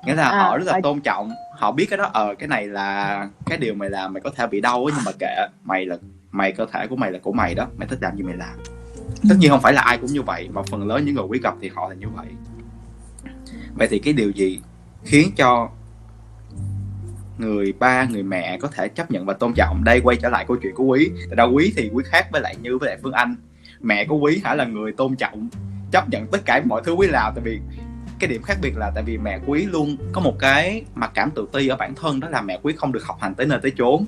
Nghĩa 0.06 0.14
là 0.16 0.24
À, 0.30 0.38
họ 0.44 0.58
rất 0.58 0.64
là 0.68 0.74
ở- 0.74 0.80
tôn 0.84 1.02
trọng. 1.02 1.32
Họ 1.58 1.72
biết 1.72 1.86
cái 1.90 1.98
đó 1.98 2.10
ờ 2.14 2.36
cái 2.40 2.48
này 2.48 2.68
là 2.68 3.28
cái 3.46 3.58
điều 3.58 3.74
mày 3.74 3.90
làm 3.90 4.14
mày 4.14 4.22
có 4.22 4.30
thể 4.36 4.48
bị 4.48 4.62
đau 4.62 4.86
á 4.86 4.94
nhưng 4.96 5.06
mà 5.06 5.12
kệ 5.20 5.48
mày 5.64 5.86
là 5.86 5.98
mày 6.32 6.52
cơ 6.52 6.66
thể 6.72 6.88
của 6.88 6.96
mày 6.96 7.12
là 7.12 7.20
của 7.24 7.32
mày 7.32 7.56
đó. 7.56 7.66
Mày 7.78 7.88
thích 7.88 8.00
làm 8.02 8.18
gì 8.18 8.24
mày 8.24 8.36
làm. 8.38 8.56
Tất 9.30 9.36
nhiên 9.40 9.50
không 9.52 9.62
phải 9.62 9.74
là 9.74 9.82
ai 9.82 9.98
cũng 9.98 10.10
như 10.12 10.22
vậy 10.22 10.50
mà 10.54 10.62
phần 10.72 10.88
lớn 10.88 11.06
những 11.06 11.16
người 11.16 11.24
quý 11.30 11.40
gặp 11.44 11.54
thì 11.62 11.70
họ 11.76 11.90
là 11.90 11.96
như 11.96 12.08
vậy. 12.16 12.26
Vậy 13.76 13.88
thì 13.92 14.00
cái 14.00 14.14
điều 14.14 14.32
gì 14.32 14.60
khiến 15.04 15.30
cho 15.38 15.70
người 17.38 17.74
ba, 17.80 18.04
người 18.04 18.24
mẹ 18.24 18.58
có 18.62 18.68
thể 18.68 18.88
chấp 18.88 19.12
nhận 19.12 19.26
và 19.26 19.34
tôn 19.34 19.54
trọng. 19.54 19.84
Đây 19.84 20.02
quay 20.02 20.18
trở 20.18 20.30
lại 20.30 20.46
câu 20.48 20.58
chuyện 20.58 20.76
của 20.76 20.84
quý. 20.84 21.10
Tại 21.30 21.36
đâu 21.36 21.52
quý 21.54 21.74
thì 21.78 21.90
quý 21.94 22.04
khác 22.08 22.28
với 22.32 22.42
lại 22.42 22.56
như 22.62 22.78
với 22.78 22.90
lại 22.90 22.98
phương 23.04 23.14
anh. 23.14 23.36
Mẹ 23.82 24.06
của 24.06 24.18
quý 24.18 24.42
hả 24.44 24.56
là 24.56 24.66
người 24.66 24.92
tôn 24.92 25.16
trọng, 25.16 25.50
chấp 25.92 26.10
nhận 26.10 26.28
tất 26.28 26.46
cả 26.46 26.62
mọi 26.66 26.82
thứ 26.86 26.94
quý 26.94 27.08
làm. 27.08 27.34
Tại 27.36 27.44
vì 27.44 27.60
cái 28.20 28.28
điểm 28.28 28.42
khác 28.44 28.58
biệt 28.62 28.78
là 28.78 28.92
tại 28.96 29.04
vì 29.04 29.18
mẹ 29.18 29.40
quý 29.46 29.66
luôn 29.66 29.98
có 30.14 30.22
một 30.22 30.36
cái 30.40 30.84
mặc 30.96 31.12
cảm 31.14 31.32
tự 31.32 31.48
ti 31.54 31.68
ở 31.68 31.76
bản 31.76 31.96
thân, 31.96 32.20
đó 32.20 32.30
là 32.30 32.42
mẹ 32.42 32.60
quý 32.64 32.74
không 32.78 32.92
được 32.92 33.06
học 33.06 33.18
hành 33.22 33.36
tới 33.36 33.46
nơi 33.46 33.60
tới 33.62 33.72
chốn. 33.78 34.06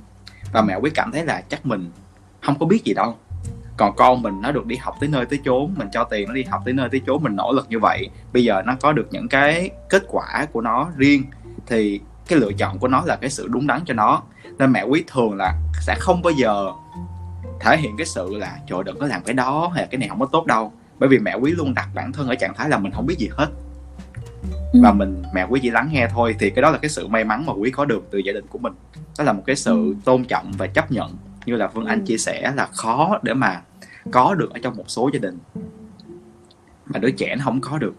Và 0.53 0.61
mẹ 0.61 0.75
quý 0.75 0.89
cảm 0.89 1.11
thấy 1.11 1.25
là 1.25 1.41
chắc 1.49 1.65
mình 1.65 1.91
không 2.41 2.59
có 2.59 2.65
biết 2.65 2.83
gì 2.85 2.93
đâu. 2.93 3.17
Còn 3.77 3.95
con 3.95 4.21
mình 4.21 4.41
nó 4.41 4.51
được 4.51 4.65
đi 4.65 4.75
học 4.75 4.95
tới 4.99 5.09
nơi 5.09 5.25
tới 5.25 5.39
chốn, 5.45 5.73
mình 5.77 5.87
cho 5.91 6.03
tiền 6.03 6.27
nó 6.27 6.33
đi 6.33 6.43
học 6.43 6.61
tới 6.65 6.73
nơi 6.73 6.89
tới 6.91 7.01
chốn, 7.07 7.23
mình 7.23 7.35
nỗ 7.35 7.51
lực 7.51 7.67
như 7.69 7.79
vậy. 7.79 8.09
Bây 8.33 8.43
giờ 8.43 8.61
nó 8.65 8.75
có 8.81 8.93
được 8.93 9.07
những 9.11 9.27
cái 9.27 9.69
kết 9.89 10.03
quả 10.07 10.47
của 10.51 10.61
nó 10.61 10.89
riêng, 10.97 11.23
thì 11.67 12.01
cái 12.29 12.39
lựa 12.39 12.51
chọn 12.57 12.79
của 12.79 12.87
nó 12.87 13.03
là 13.05 13.15
cái 13.15 13.29
sự 13.29 13.47
đúng 13.47 13.67
đắn 13.67 13.81
cho 13.85 13.93
nó. 13.93 14.21
Nên 14.57 14.71
mẹ 14.71 14.83
quý 14.83 15.03
thường 15.07 15.35
là 15.37 15.53
sẽ 15.81 15.95
không 15.99 16.21
bao 16.21 16.33
giờ 16.33 16.71
thể 17.59 17.77
hiện 17.77 17.97
cái 17.97 18.05
sự 18.05 18.35
là 18.37 18.57
trời 18.67 18.83
đừng 18.83 18.99
có 18.99 19.07
làm 19.07 19.23
cái 19.23 19.33
đó 19.33 19.71
hay 19.73 19.83
là 19.83 19.87
cái 19.91 19.97
này 19.99 20.09
không 20.09 20.19
có 20.19 20.25
tốt 20.25 20.45
đâu. 20.45 20.73
Bởi 20.99 21.09
vì 21.09 21.19
mẹ 21.19 21.35
quý 21.35 21.51
luôn 21.51 21.73
đặt 21.73 21.89
bản 21.95 22.11
thân 22.11 22.27
ở 22.27 22.35
trạng 22.35 22.53
thái 22.53 22.69
là 22.69 22.77
mình 22.77 22.91
không 22.91 23.05
biết 23.05 23.15
gì 23.19 23.29
hết. 23.37 23.47
Ừ. 24.73 24.79
và 24.83 24.91
mình 24.93 25.23
mẹ 25.33 25.45
quý 25.49 25.59
chỉ 25.63 25.69
lắng 25.69 25.89
nghe 25.91 26.07
thôi 26.11 26.35
thì 26.39 26.49
cái 26.49 26.61
đó 26.61 26.69
là 26.71 26.77
cái 26.77 26.89
sự 26.89 27.07
may 27.07 27.23
mắn 27.23 27.45
mà 27.45 27.53
quý 27.53 27.71
có 27.71 27.85
được 27.85 28.03
từ 28.11 28.17
gia 28.19 28.33
đình 28.33 28.45
của 28.47 28.57
mình. 28.57 28.73
Đó 29.17 29.23
là 29.23 29.33
một 29.33 29.43
cái 29.45 29.55
sự 29.55 29.71
Ừ. 29.71 29.95
tôn 30.05 30.23
trọng 30.25 30.51
và 30.57 30.67
chấp 30.67 30.91
nhận. 30.91 31.17
Như 31.45 31.55
là 31.55 31.67
phương 31.67 31.85
anh 31.85 31.99
Ừ. 31.99 32.05
chia 32.05 32.17
sẻ 32.17 32.51
là 32.55 32.67
khó 32.73 33.19
để 33.23 33.33
mà 33.33 33.61
có 34.11 34.35
được 34.35 34.53
ở 34.53 34.59
trong 34.63 34.77
một 34.77 34.83
số 34.87 35.09
gia 35.13 35.19
đình. 35.19 35.37
Mà 36.85 36.99
đứa 36.99 37.11
trẻ 37.11 37.35
nó 37.35 37.45
không 37.45 37.61
có 37.61 37.77
được 37.77 37.93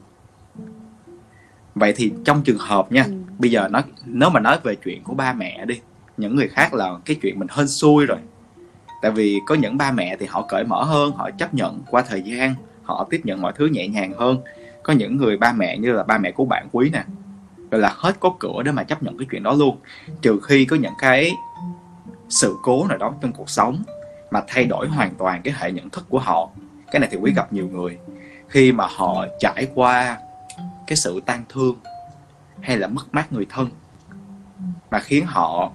vậy 1.81 1.93
thì 1.97 2.13
trong 2.25 2.43
trường 2.43 2.59
hợp 2.59 2.93
nha 2.93 3.05
Ừ. 3.07 3.13
bây 3.39 3.51
giờ 3.51 3.69
nói 3.69 3.83
nếu 4.05 4.31
mà 4.31 4.41
nói 4.41 4.59
về 4.63 4.75
chuyện 4.77 5.03
của 5.05 5.15
ba 5.15 5.33
mẹ 5.33 5.65
đi 5.67 5.81
những 6.17 6.37
người 6.37 6.49
khác 6.49 6.75
là 6.75 6.91
cái 7.05 7.17
chuyện 7.23 7.39
mình 7.39 7.49
hên 7.51 7.69
xui 7.69 8.07
rồi. 8.07 8.19
Tại 9.03 9.11
vì 9.11 9.41
có 9.47 9.55
những 9.55 9.79
ba 9.79 9.91
mẹ 9.91 10.17
thì 10.21 10.27
họ 10.27 10.43
cởi 10.49 10.65
mở 10.65 10.85
hơn 10.85 11.13
họ 11.13 11.31
chấp 11.39 11.55
nhận 11.55 11.81
qua 11.91 12.03
thời 12.03 12.23
gian 12.23 12.55
họ 12.83 13.07
tiếp 13.11 13.21
nhận 13.25 13.43
mọi 13.43 13.53
thứ 13.57 13.67
nhẹ 13.67 13.89
nhàng 13.89 14.13
hơn. 14.19 14.39
Có 14.83 14.93
những 14.93 15.17
người 15.17 15.37
ba 15.37 15.53
mẹ 15.53 15.79
như 15.79 15.93
là 15.93 16.03
ba 16.03 16.19
mẹ 16.19 16.31
của 16.31 16.45
bạn 16.45 16.69
quý 16.73 16.91
nè 16.93 17.05
gọi 17.71 17.81
là 17.81 17.93
hết 17.97 18.21
có 18.21 18.35
cửa 18.41 18.63
để 18.65 18.73
mà 18.73 18.83
chấp 18.85 19.03
nhận 19.03 19.19
cái 19.19 19.27
chuyện 19.31 19.43
đó 19.43 19.55
luôn. 19.55 19.77
Trừ 20.23 20.41
khi 20.43 20.65
có 20.65 20.77
những 20.77 20.93
cái 20.99 21.33
sự 22.29 22.57
cố 22.63 22.87
nào 22.89 22.99
đó 22.99 23.13
trong 23.23 23.33
cuộc 23.33 23.51
sống 23.51 23.83
mà 24.31 24.41
thay 24.49 24.65
đổi 24.65 24.89
hoàn 24.89 25.15
toàn 25.19 25.43
cái 25.43 25.55
hệ 25.59 25.73
nhận 25.73 25.91
thức 25.91 26.05
của 26.09 26.19
họ. 26.19 26.49
Cái 26.93 27.01
này 27.01 27.09
thì 27.13 27.17
quý 27.17 27.33
gặp 27.37 27.53
nhiều 27.53 27.69
người. 27.73 27.99
Khi 28.49 28.73
mà 28.73 28.87
họ 28.97 29.27
trải 29.41 29.67
qua 29.75 30.19
cái 30.91 30.97
sự 30.97 31.21
tan 31.27 31.45
thương 31.49 31.77
hay 32.61 32.77
là 32.77 32.87
mất 32.87 33.15
mát 33.15 33.33
người 33.33 33.47
thân 33.51 33.69
mà 34.91 35.01
khiến 35.01 35.27
họ 35.27 35.73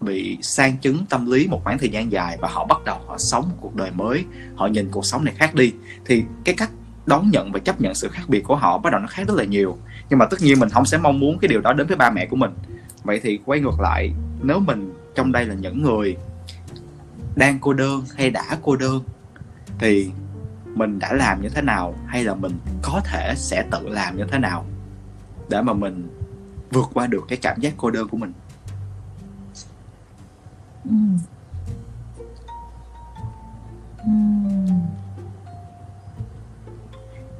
bị 0.00 0.38
sang 0.42 0.76
chứng 0.76 1.06
tâm 1.10 1.30
lý 1.30 1.48
một 1.48 1.60
khoảng 1.64 1.78
thời 1.78 1.88
gian 1.88 2.12
dài 2.12 2.38
và 2.40 2.48
họ 2.48 2.66
bắt 2.66 2.84
đầu 2.84 2.98
họ 3.06 3.18
sống 3.18 3.48
một 3.48 3.56
cuộc 3.60 3.76
đời 3.76 3.90
mới, 3.90 4.24
họ 4.56 4.66
nhìn 4.66 4.88
cuộc 4.90 5.06
sống 5.06 5.24
này 5.24 5.34
khác 5.36 5.54
đi. 5.54 5.72
Thì 6.04 6.24
cái 6.44 6.54
cách 6.58 6.70
đón 7.06 7.30
nhận 7.30 7.52
và 7.52 7.58
chấp 7.58 7.80
nhận 7.80 7.94
sự 7.94 8.08
khác 8.08 8.22
biệt 8.28 8.40
của 8.40 8.56
họ 8.56 8.78
bắt 8.78 8.90
đầu 8.90 9.00
nó 9.00 9.06
khác 9.06 9.22
rất 9.28 9.34
là 9.36 9.44
nhiều. 9.44 9.78
Nhưng 10.10 10.18
mà 10.18 10.26
tất 10.26 10.36
nhiên 10.40 10.60
mình 10.60 10.68
không 10.68 10.84
sẽ 10.84 10.98
mong 10.98 11.20
muốn 11.20 11.38
cái 11.38 11.48
điều 11.48 11.60
đó 11.60 11.72
đến 11.72 11.86
với 11.86 11.96
ba 11.96 12.10
mẹ 12.10 12.26
của 12.26 12.36
mình. 12.36 12.50
Vậy 13.04 13.20
thì 13.22 13.38
quay 13.44 13.60
ngược 13.60 13.80
lại, 13.80 14.12
nếu 14.42 14.60
mình 14.60 14.92
trong 15.14 15.32
đây 15.32 15.44
là 15.44 15.54
những 15.54 15.82
người 15.82 16.16
đang 17.36 17.58
cô 17.60 17.72
đơn 17.72 18.04
hay 18.16 18.30
đã 18.30 18.58
cô 18.62 18.76
đơn, 18.76 19.02
thì 19.78 20.10
mình 20.80 20.98
đã 20.98 21.12
làm 21.12 21.42
như 21.42 21.48
thế 21.48 21.62
nào 21.62 21.94
hay 22.06 22.24
là 22.24 22.34
mình 22.34 22.52
có 22.82 23.00
thể 23.04 23.34
sẽ 23.36 23.64
tự 23.70 23.88
làm 23.88 24.16
như 24.16 24.24
thế 24.32 24.38
nào 24.38 24.64
để 25.48 25.62
mà 25.62 25.72
mình 25.72 26.08
vượt 26.70 26.90
qua 26.94 27.06
được 27.06 27.24
cái 27.28 27.38
cảm 27.42 27.60
giác 27.60 27.74
cô 27.76 27.90
đơn 27.90 28.08
của 28.08 28.16
mình? 28.16 28.32
Ừ. 30.84 30.90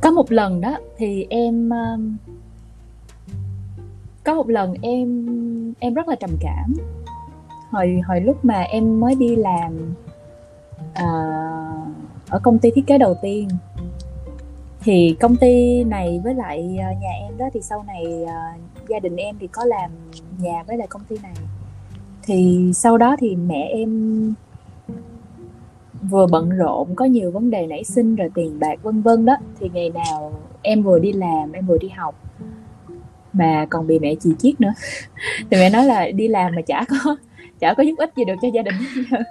Có 0.01 0.11
một 0.11 0.33
lần 0.33 0.61
đó 0.61 0.77
thì 0.97 1.27
em 1.31 1.71
có 4.25 4.35
một 4.35 4.51
lần 4.51 4.75
em 4.83 5.27
em 5.79 5.95
rất 5.95 6.09
là 6.09 6.17
trầm 6.21 6.31
cảm. 6.41 6.75
Hồi 7.71 8.01
hồi 8.07 8.21
lúc 8.21 8.45
mà 8.45 8.61
em 8.61 9.01
mới 9.01 9.15
đi 9.15 9.37
làm 9.37 9.95
ờ, 10.95 11.07
ở 12.31 12.39
công 12.43 12.59
ty 12.59 12.71
thiết 12.71 12.87
kế 12.87 12.99
đầu 12.99 13.15
tiên. 13.23 13.49
Thì 14.81 15.17
công 15.21 15.37
ty 15.37 15.85
này 15.85 16.21
với 16.25 16.35
lại 16.35 16.77
ờ, 16.79 16.93
nhà 17.01 17.11
em 17.11 17.39
đó 17.39 17.47
thì 17.55 17.61
sau 17.63 17.85
này 17.87 18.25
ờ, 18.25 18.35
gia 18.89 18.99
đình 18.99 19.17
em 19.17 19.37
thì 19.41 19.47
có 19.47 19.65
làm 19.65 19.91
nhà 20.39 20.63
với 20.67 20.77
lại 20.77 20.87
công 20.87 21.05
ty 21.05 21.17
này. 21.23 21.35
Thì 22.23 22.71
sau 22.75 22.99
đó 22.99 23.17
thì 23.19 23.37
mẹ 23.37 23.69
em 23.73 24.35
vừa 26.03 26.27
bận 26.27 26.51
rộn, 26.51 26.95
có 26.95 27.05
nhiều 27.05 27.31
vấn 27.31 27.51
đề 27.51 27.67
nảy 27.67 27.85
sinh 27.85 28.17
rồi 28.17 28.31
tiền 28.35 28.59
bạc 28.61 28.83
vân 28.83 29.03
vân 29.03 29.25
đó, 29.25 29.37
thì 29.61 29.71
ngày 29.73 29.91
nào 29.91 30.33
em 30.63 30.83
vừa 30.83 30.99
đi 30.99 31.13
làm, 31.13 31.53
em 31.53 31.67
vừa 31.67 31.79
đi 31.79 31.89
học, 31.89 32.15
mà 33.33 33.67
còn 33.71 33.87
bị 33.87 33.99
mẹ 33.99 34.15
chỉ 34.21 34.31
chiết 34.39 34.61
nữa. 34.61 34.73
Thì 35.51 35.57
mẹ 35.57 35.71
nói 35.71 35.85
là 35.85 36.11
đi 36.11 36.29
làm 36.29 36.55
mà 36.57 36.63
chả 36.63 36.85
có 36.89 37.17
chả 37.61 37.75
có 37.75 37.83
giúp 37.83 37.95
ích 37.99 38.11
gì 38.17 38.25
được 38.25 38.35
cho 38.43 38.49
gia 38.55 38.63
đình. 38.63 38.75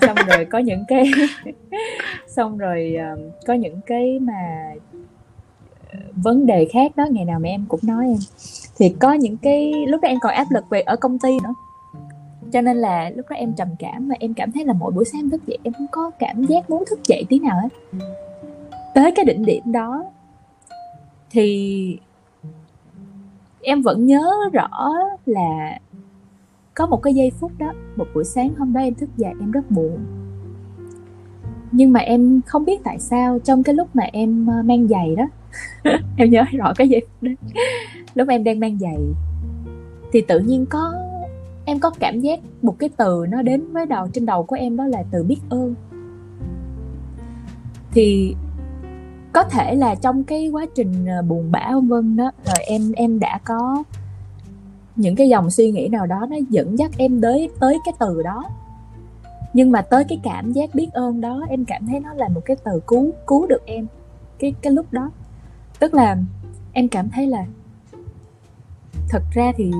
xong 0.00 0.16
rồi 0.28 0.44
có 0.44 0.58
những 0.58 0.84
cái 0.88 1.10
xong 2.26 2.58
rồi 2.58 2.94
ờ, 2.94 3.18
có 3.46 3.54
những 3.54 3.80
cái 3.86 4.18
mà 4.20 4.72
ờ, 5.92 5.98
vấn 6.12 6.46
đề 6.46 6.66
khác 6.72 6.96
đó, 6.96 7.06
ngày 7.10 7.24
nào 7.24 7.40
mẹ 7.40 7.50
em 7.50 7.64
cũng 7.68 7.80
nói 7.82 8.06
em. 8.06 8.18
Thì 8.76 8.94
có 9.00 9.12
những 9.12 9.36
cái 9.36 9.72
lúc 9.86 10.00
đó 10.00 10.08
em 10.08 10.18
còn 10.20 10.34
áp 10.34 10.46
lực 10.50 10.64
về 10.70 10.80
ở 10.80 10.96
công 10.96 11.18
ty 11.18 11.38
nữa. 11.42 11.54
Cho 12.52 12.60
nên 12.60 12.76
là 12.76 13.10
lúc 13.10 13.26
đó 13.30 13.36
em 13.36 13.52
trầm 13.52 13.68
cảm 13.78 14.08
và 14.08 14.16
em 14.20 14.34
cảm 14.34 14.52
thấy 14.52 14.64
là 14.64 14.72
mỗi 14.72 14.92
buổi 14.92 15.04
sáng 15.04 15.20
em 15.20 15.30
thức 15.30 15.46
dậy 15.46 15.58
em 15.62 15.72
không 15.72 15.86
có 15.90 16.10
cảm 16.18 16.44
giác 16.44 16.70
muốn 16.70 16.84
thức 16.90 16.98
dậy 17.04 17.24
tí 17.28 17.38
nào 17.38 17.60
hết. 17.62 17.98
Tới 18.94 19.12
cái 19.12 19.24
đỉnh 19.24 19.44
điểm 19.44 19.72
đó 19.72 20.04
thì 21.30 21.98
em 23.62 23.82
vẫn 23.82 24.06
nhớ 24.06 24.30
rõ 24.52 24.92
là 25.26 25.78
có 26.74 26.86
một 26.86 27.02
cái 27.02 27.14
giây 27.14 27.32
phút 27.40 27.52
đó, 27.58 27.72
một 27.96 28.06
buổi 28.14 28.24
sáng 28.24 28.54
hôm 28.58 28.72
đó 28.72 28.80
em 28.80 28.94
thức 28.94 29.08
dậy 29.16 29.32
em 29.40 29.50
rất 29.50 29.70
buồn. 29.70 29.98
Nhưng 31.72 31.92
mà 31.92 32.00
em 32.00 32.40
không 32.46 32.64
biết 32.64 32.84
tại 32.84 32.98
sao 32.98 33.38
trong 33.38 33.62
cái 33.62 33.74
lúc 33.74 33.88
mà 33.94 34.04
em 34.12 34.46
ờ, 34.46 34.62
mang 34.62 34.88
giày 34.88 35.16
đó, 35.16 35.24
em 36.16 36.30
nhớ 36.30 36.44
rõ 36.52 36.72
cái 36.76 36.88
giây 36.88 37.00
phút 37.00 37.22
đó, 37.22 37.30
lúc 38.14 38.28
em 38.28 38.44
đang 38.44 38.60
mang 38.60 38.78
giày, 38.78 38.98
thì 40.12 40.20
tự 40.20 40.38
nhiên 40.38 40.66
có, 40.66 40.92
em 41.64 41.78
có 41.78 41.90
cảm 42.00 42.20
giác 42.20 42.40
một 42.62 42.78
cái 42.78 42.88
từ 42.96 43.26
nó 43.28 43.42
đến 43.42 43.72
với 43.72 43.86
đầu, 43.86 44.08
trên 44.12 44.26
đầu 44.26 44.42
của 44.42 44.56
em 44.56 44.76
đó 44.76 44.86
là 44.86 45.02
từ 45.10 45.22
biết 45.22 45.38
ơn. 45.48 45.74
Thì 47.92 48.34
có 49.32 49.42
thể 49.42 49.74
là 49.74 49.94
trong 49.94 50.24
cái 50.24 50.48
quá 50.48 50.66
trình 50.74 51.06
ờ, 51.06 51.22
buồn 51.22 51.52
bã 51.52 51.70
vân 51.74 51.88
vân 51.88 52.16
đó, 52.16 52.30
rồi 52.44 52.64
em 52.66 52.92
em 52.92 53.18
đã 53.18 53.40
có 53.44 53.84
những 54.96 55.16
cái 55.16 55.28
dòng 55.28 55.50
suy 55.50 55.70
nghĩ 55.70 55.88
nào 55.88 56.06
đó 56.06 56.26
nó 56.30 56.36
dẫn 56.50 56.78
dắt 56.78 56.90
em 56.96 57.20
tới 57.20 57.50
tới 57.60 57.78
cái 57.84 57.94
từ 57.98 58.22
đó. 58.22 58.44
Nhưng 59.52 59.70
mà 59.70 59.82
tới 59.82 60.04
cái 60.08 60.20
cảm 60.22 60.52
giác 60.52 60.74
biết 60.74 60.92
ơn 60.92 61.20
đó 61.20 61.42
em 61.48 61.64
cảm 61.64 61.86
thấy 61.86 62.00
nó 62.00 62.14
là 62.14 62.28
một 62.28 62.40
cái 62.44 62.56
từ 62.64 62.80
cứu 62.86 63.10
cứu 63.26 63.46
được 63.46 63.66
em. 63.66 63.86
Cái 64.38 64.54
cái 64.62 64.72
lúc 64.72 64.86
đó. 64.92 65.10
Tức 65.78 65.94
là 65.94 66.16
em 66.72 66.88
cảm 66.88 67.08
thấy 67.08 67.26
là 67.26 67.46
thật 69.08 69.22
ra 69.32 69.52
thì 69.56 69.70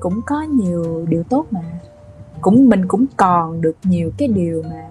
cũng 0.00 0.20
có 0.26 0.42
nhiều 0.42 1.06
điều 1.08 1.22
tốt 1.22 1.46
mà. 1.50 1.60
Cũng 2.40 2.68
mình 2.68 2.88
cũng 2.88 3.06
còn 3.16 3.60
được 3.60 3.76
nhiều 3.84 4.10
cái 4.18 4.28
điều 4.28 4.62
mà 4.70 4.88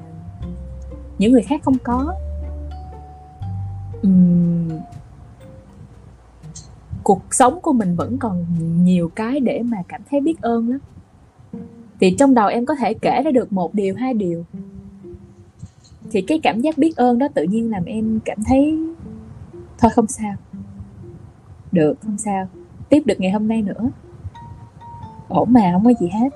những 1.18 1.32
người 1.32 1.42
khác 1.42 1.62
không 1.64 1.78
có. 1.84 2.16
Uhm, 4.08 4.70
cuộc 7.04 7.22
sống 7.32 7.60
của 7.62 7.74
mình 7.74 7.96
vẫn 7.96 8.18
còn 8.18 8.46
nhiều 8.84 9.10
cái 9.16 9.40
để 9.40 9.62
mà 9.64 9.78
cảm 9.88 10.02
thấy 10.10 10.22
biết 10.22 10.42
ơn 10.42 10.70
lắm. 10.70 10.80
Thì 12.00 12.16
trong 12.20 12.34
đầu 12.34 12.48
em 12.48 12.66
có 12.66 12.76
thể 12.76 12.94
kể 12.94 13.22
ra 13.26 13.32
được 13.32 13.54
một 13.54 13.74
điều, 13.74 13.96
hai 13.96 14.14
điều. 14.14 14.46
Thì 16.12 16.22
cái 16.22 16.40
cảm 16.44 16.62
giác 16.62 16.78
biết 16.78 16.96
ơn 16.96 17.20
đó 17.20 17.28
tự 17.34 17.44
nhiên 17.44 17.72
làm 17.72 17.86
em 17.86 18.20
cảm 18.26 18.38
thấy, 18.44 18.78
thôi 19.80 19.92
không 19.96 20.08
sao. 20.08 20.34
Được, 21.72 21.94
không 22.02 22.18
sao. 22.18 22.48
Tiếp 22.90 23.04
được 23.06 23.20
ngày 23.20 23.32
hôm 23.32 23.48
nay 23.48 23.62
nữa. 23.62 23.90
Ổn 25.28 25.54
mà, 25.54 25.70
không 25.74 25.84
có 25.84 25.94
gì 26.00 26.08
hết. 26.08 26.30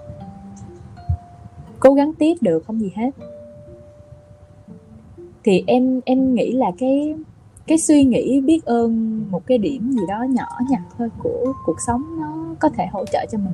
Cố 1.79 1.93
gắng 1.93 2.13
tiếp 2.13 2.33
được, 2.41 2.63
không 2.67 2.79
gì 2.79 2.91
hết. 2.95 3.09
Thì 5.43 5.63
em 5.67 6.01
em 6.05 6.33
nghĩ 6.33 6.51
là 6.51 6.71
cái 6.79 7.15
cái 7.67 7.77
suy 7.77 8.03
nghĩ 8.03 8.41
biết 8.41 8.65
ơn 8.65 9.21
một 9.31 9.45
cái 9.45 9.57
điểm 9.57 9.91
gì 9.91 10.01
đó 10.07 10.23
nhỏ 10.29 10.47
nhặt 10.69 10.81
thôi 10.97 11.09
của 11.23 11.53
cuộc 11.65 11.81
sống 11.87 12.03
nó 12.21 12.55
có 12.59 12.69
thể 12.69 12.85
hỗ 12.91 13.05
trợ 13.05 13.25
cho 13.31 13.37
mình. 13.37 13.53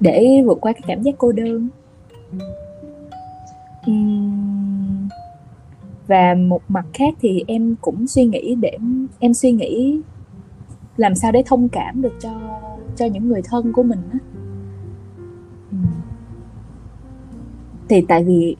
Để 0.00 0.42
vượt 0.46 0.58
qua 0.60 0.72
cái 0.72 0.82
cảm 0.86 1.02
giác 1.02 1.14
cô 1.18 1.32
đơn. 1.32 1.68
Và 6.06 6.34
một 6.34 6.62
mặt 6.68 6.86
khác 6.94 7.14
thì 7.20 7.44
em 7.46 7.74
cũng 7.80 8.06
suy 8.06 8.24
nghĩ 8.24 8.54
để 8.54 8.78
em 9.18 9.34
suy 9.34 9.52
nghĩ 9.52 10.00
làm 10.96 11.14
sao 11.14 11.32
để 11.32 11.42
thông 11.46 11.68
cảm 11.68 12.02
được 12.02 12.14
cho 12.20 12.30
cho 12.96 13.06
những 13.06 13.28
người 13.28 13.42
thân 13.44 13.72
của 13.72 13.82
mình 13.82 14.00
á. 14.12 14.18
Thì 17.88 18.04
tại 18.08 18.24
vì 18.24 18.56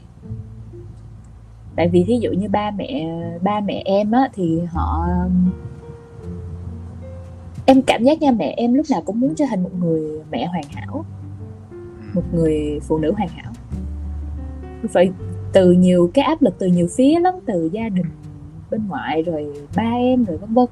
tại 1.77 1.89
vì 1.89 2.05
ví 2.05 2.19
dụ 2.19 2.31
như 2.31 2.49
ba 2.49 2.71
mẹ 2.71 3.07
ba 3.43 3.61
mẹ 3.61 3.83
em 3.85 4.13
á 4.13 4.29
thì 4.35 4.61
họ 4.71 5.07
em 7.67 7.83
cảm 7.83 8.05
giác 8.05 8.23
nha 8.23 8.31
mẹ 8.31 8.55
em 8.57 8.75
lúc 8.75 8.87
nào 8.91 9.03
cũng 9.05 9.21
muốn 9.21 9.35
trở 9.35 9.45
thành 9.51 9.63
một 9.63 9.71
người 9.81 10.23
mẹ 10.31 10.47
hoàn 10.47 10.65
hảo 10.73 11.05
một 12.15 12.23
người 12.33 12.81
phụ 12.83 12.99
nữ 12.99 13.13
hoàn 13.13 13.29
hảo. 13.29 13.53
Phải 14.91 15.11
từ 15.53 15.73
nhiều 15.73 16.11
cái 16.15 16.25
áp 16.25 16.43
lực 16.43 16.55
từ 16.59 16.67
nhiều 16.67 16.89
phía 16.97 17.21
lắm 17.21 17.35
từ 17.47 17.71
gia 17.73 17.89
đình 17.89 18.07
bên 18.71 18.87
ngoại 18.89 19.23
rồi 19.23 19.67
ba 19.77 19.83
em 19.83 20.25
rồi 20.25 20.37
vân 20.37 20.55
vân. 20.55 20.67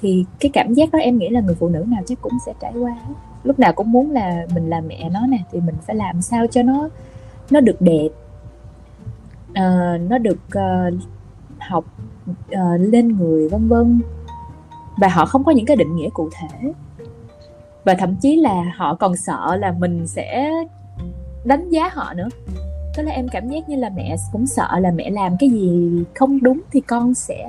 Thì 0.00 0.24
cái 0.40 0.50
cảm 0.54 0.74
giác 0.74 0.92
đó 0.92 0.98
em 0.98 1.18
nghĩ 1.18 1.28
là 1.28 1.40
người 1.40 1.54
phụ 1.54 1.68
nữ 1.68 1.84
nào 1.88 2.02
chắc 2.06 2.20
cũng 2.20 2.32
sẽ 2.46 2.52
trải 2.60 2.72
qua. 2.80 2.96
Lúc 3.44 3.58
nào 3.58 3.72
cũng 3.72 3.92
muốn 3.92 4.10
là 4.10 4.46
mình 4.54 4.70
là 4.70 4.80
mẹ 4.80 5.08
nó 5.12 5.26
nè 5.26 5.38
thì 5.52 5.60
mình 5.60 5.74
phải 5.86 5.96
làm 5.96 6.22
sao 6.22 6.46
cho 6.46 6.62
nó 6.62 6.88
nó 7.50 7.60
được 7.60 7.80
đẹp 7.80 8.08
uh, 9.50 10.10
nó 10.10 10.18
được 10.18 10.38
uh, 10.48 10.94
học 11.58 11.84
uh, 12.30 12.80
lên 12.80 13.16
người 13.16 13.48
vân 13.48 13.68
vân. 13.68 14.00
Và 15.00 15.08
họ 15.08 15.26
không 15.26 15.44
có 15.44 15.52
những 15.52 15.66
cái 15.66 15.76
định 15.76 15.96
nghĩa 15.96 16.08
cụ 16.10 16.30
thể. 16.32 16.72
Và 17.84 17.94
thậm 17.94 18.16
chí 18.16 18.36
là 18.36 18.72
họ 18.76 18.94
còn 18.94 19.16
sợ 19.16 19.56
là 19.56 19.72
mình 19.78 20.06
sẽ 20.06 20.52
đánh 21.44 21.70
giá 21.70 21.88
họ 21.92 22.14
nữa. 22.14 22.28
Tức 22.96 23.02
là 23.02 23.12
em 23.12 23.28
cảm 23.28 23.48
giác 23.48 23.68
như 23.68 23.76
là 23.76 23.90
mẹ 23.96 24.16
cũng 24.32 24.46
sợ 24.46 24.78
là 24.78 24.90
mẹ 24.90 25.10
làm 25.10 25.36
cái 25.38 25.50
gì 25.50 25.90
không 26.14 26.42
đúng 26.42 26.60
thì 26.70 26.80
con 26.80 27.14
sẽ 27.14 27.48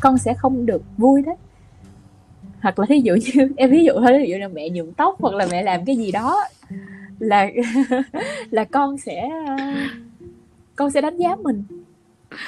con 0.00 0.18
sẽ 0.18 0.34
không 0.34 0.66
được 0.66 0.82
vui 0.96 1.22
đấy. 1.22 1.36
Hoặc 2.60 2.78
là 2.78 2.86
ví 2.88 3.00
dụ 3.00 3.14
như 3.14 3.48
em 3.56 3.70
ví 3.70 3.84
dụ 3.84 3.92
thôi 3.92 4.18
ví 4.18 4.30
dụ 4.30 4.36
là 4.36 4.48
mẹ 4.48 4.68
nhuộm 4.68 4.92
tóc 4.92 5.16
hoặc 5.20 5.34
là 5.34 5.46
mẹ 5.50 5.62
làm 5.62 5.84
cái 5.84 5.96
gì 5.96 6.12
đó 6.12 6.44
là 7.18 7.46
là 8.50 8.64
con 8.64 8.98
sẽ 8.98 9.28
con 10.78 10.90
sẽ 10.90 11.00
đánh 11.00 11.16
giá 11.16 11.36
mình. 11.42 11.64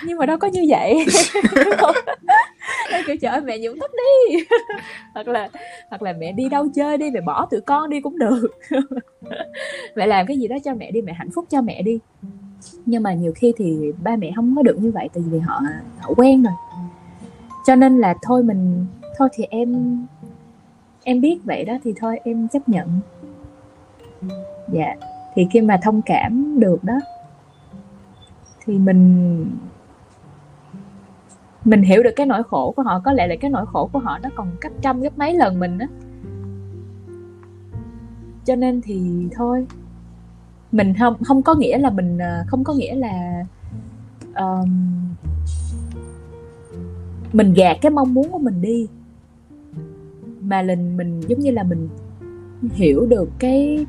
Nhưng 0.04 0.18
mà 0.18 0.26
đâu 0.26 0.38
có 0.38 0.48
như 0.48 0.64
vậy. 0.68 1.06
Kiểu 3.06 3.16
chở 3.20 3.40
mẹ 3.44 3.58
nhuộm 3.58 3.78
tóc 3.80 3.90
đi. 3.92 4.44
Hoặc 5.14 5.28
là 5.28 5.48
hoặc 5.88 6.02
là 6.02 6.12
mẹ 6.12 6.32
đi 6.32 6.48
đâu 6.48 6.68
chơi 6.74 6.98
đi 6.98 7.10
mẹ 7.10 7.20
bỏ 7.20 7.46
tụi 7.50 7.60
con 7.60 7.90
đi 7.90 8.00
cũng 8.00 8.18
được. 8.18 8.46
Mẹ 9.96 10.06
làm 10.06 10.26
cái 10.26 10.38
gì 10.38 10.48
đó 10.48 10.56
cho 10.64 10.74
mẹ 10.74 10.90
đi 10.90 11.02
mẹ 11.02 11.12
hạnh 11.12 11.30
phúc 11.34 11.44
cho 11.48 11.62
mẹ 11.62 11.82
đi. 11.82 11.98
Nhưng 12.86 13.02
mà 13.02 13.14
nhiều 13.14 13.32
khi 13.36 13.52
thì 13.56 13.92
ba 14.02 14.16
mẹ 14.16 14.32
không 14.36 14.56
có 14.56 14.62
được 14.62 14.76
như 14.80 14.90
vậy 14.90 15.08
tại 15.14 15.22
vì 15.26 15.38
họ 15.38 15.60
họ 16.00 16.14
quen 16.16 16.42
rồi. 16.42 16.52
Cho 17.66 17.74
nên 17.74 17.98
là 17.98 18.14
thôi 18.22 18.42
mình 18.42 18.86
thôi 19.18 19.28
thì 19.32 19.44
em 19.50 19.98
em 21.04 21.20
biết 21.20 21.38
vậy 21.44 21.64
đó 21.64 21.74
thì 21.84 21.94
thôi 21.96 22.20
em 22.24 22.48
chấp 22.48 22.68
nhận. 22.68 23.00
Dạ 24.72 24.94
thì 25.34 25.46
khi 25.50 25.60
mà 25.60 25.78
thông 25.82 26.02
cảm 26.02 26.60
được 26.60 26.84
đó 26.84 26.94
thì 28.64 28.78
mình 28.78 29.46
mình 31.64 31.82
hiểu 31.82 32.02
được 32.02 32.10
cái 32.16 32.26
nỗi 32.26 32.42
khổ 32.42 32.72
của 32.76 32.82
họ 32.82 33.00
có 33.04 33.12
lẽ 33.12 33.26
là 33.26 33.34
cái 33.40 33.50
nỗi 33.50 33.66
khổ 33.66 33.90
của 33.92 33.98
họ 33.98 34.18
nó 34.18 34.28
còn 34.36 34.50
gấp 34.60 34.70
trăm 34.82 35.00
gấp 35.00 35.18
mấy 35.18 35.34
lần 35.34 35.60
mình 35.60 35.78
á. 35.78 35.86
Cho 38.44 38.56
nên 38.56 38.80
thì 38.80 39.28
thôi 39.32 39.66
mình 40.72 40.94
không 40.98 41.14
không 41.24 41.42
có 41.42 41.54
nghĩa 41.54 41.78
là 41.78 41.90
mình 41.90 42.18
à, 42.18 42.44
không 42.46 42.64
có 42.64 42.74
nghĩa 42.74 42.94
là 42.94 43.44
um, 44.36 44.70
mình 47.32 47.52
gạt 47.54 47.76
cái 47.82 47.90
mong 47.90 48.14
muốn 48.14 48.32
của 48.32 48.38
mình 48.38 48.60
đi 48.60 48.86
mà 50.40 50.62
mình 50.62 50.96
mình 50.96 51.20
giống 51.20 51.40
như 51.40 51.50
là 51.50 51.62
mình 51.62 51.88
hiểu 52.62 53.06
được 53.06 53.30
cái 53.38 53.86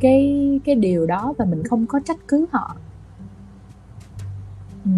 cái 0.00 0.60
cái 0.64 0.74
điều 0.74 1.06
đó 1.06 1.34
và 1.38 1.44
mình 1.44 1.62
không 1.64 1.86
có 1.86 2.00
trách 2.04 2.18
cứ 2.28 2.46
họ 2.52 2.76
ừ. 4.84 4.90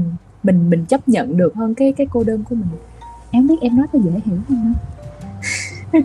mình 0.43 0.71
mình 0.71 0.85
chấp 0.87 1.09
nhận 1.09 1.37
được 1.37 1.55
hơn 1.55 1.75
cái 1.75 1.93
cái 1.93 2.07
cô 2.11 2.25
đơn 2.25 2.45
của 2.49 2.55
mình 2.55 2.69
em 3.31 3.47
biết 3.47 3.57
em 3.61 3.77
nói 3.77 3.87
có 3.93 3.99
dễ 4.05 4.11
hiểu 4.25 4.39
không 4.49 4.75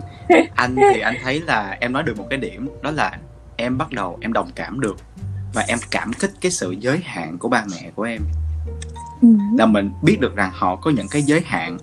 anh 0.54 0.76
thì 0.94 1.00
anh 1.00 1.14
thấy 1.22 1.40
là 1.40 1.76
em 1.80 1.92
nói 1.92 2.02
được 2.02 2.18
một 2.18 2.26
cái 2.30 2.38
điểm 2.38 2.68
đó 2.82 2.90
là 2.90 3.18
em 3.56 3.78
bắt 3.78 3.92
đầu 3.92 4.18
em 4.20 4.32
đồng 4.32 4.50
cảm 4.54 4.80
được 4.80 4.96
và 5.54 5.64
em 5.68 5.78
cảm 5.90 6.12
kích 6.12 6.30
cái 6.40 6.52
sự 6.52 6.70
giới 6.70 6.98
hạn 7.04 7.38
của 7.38 7.48
ba 7.48 7.64
mẹ 7.70 7.90
của 7.94 8.02
em 8.02 8.22
ừ. 9.22 9.28
là 9.58 9.66
mình 9.66 9.90
biết 10.02 10.20
được 10.20 10.36
rằng 10.36 10.50
họ 10.54 10.76
có 10.76 10.90
những 10.90 11.08
cái 11.10 11.22
giới 11.22 11.42
hạn 11.44 11.78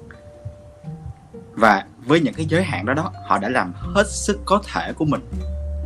và 1.53 1.85
với 2.05 2.19
những 2.19 2.33
cái 2.33 2.45
giới 2.45 2.63
hạn 2.63 2.85
đó 2.85 2.93
đó 2.93 3.11
họ 3.27 3.37
đã 3.37 3.49
làm 3.49 3.73
hết 3.75 4.07
sức 4.09 4.39
có 4.45 4.61
thể 4.73 4.93
của 4.93 5.05
mình 5.05 5.21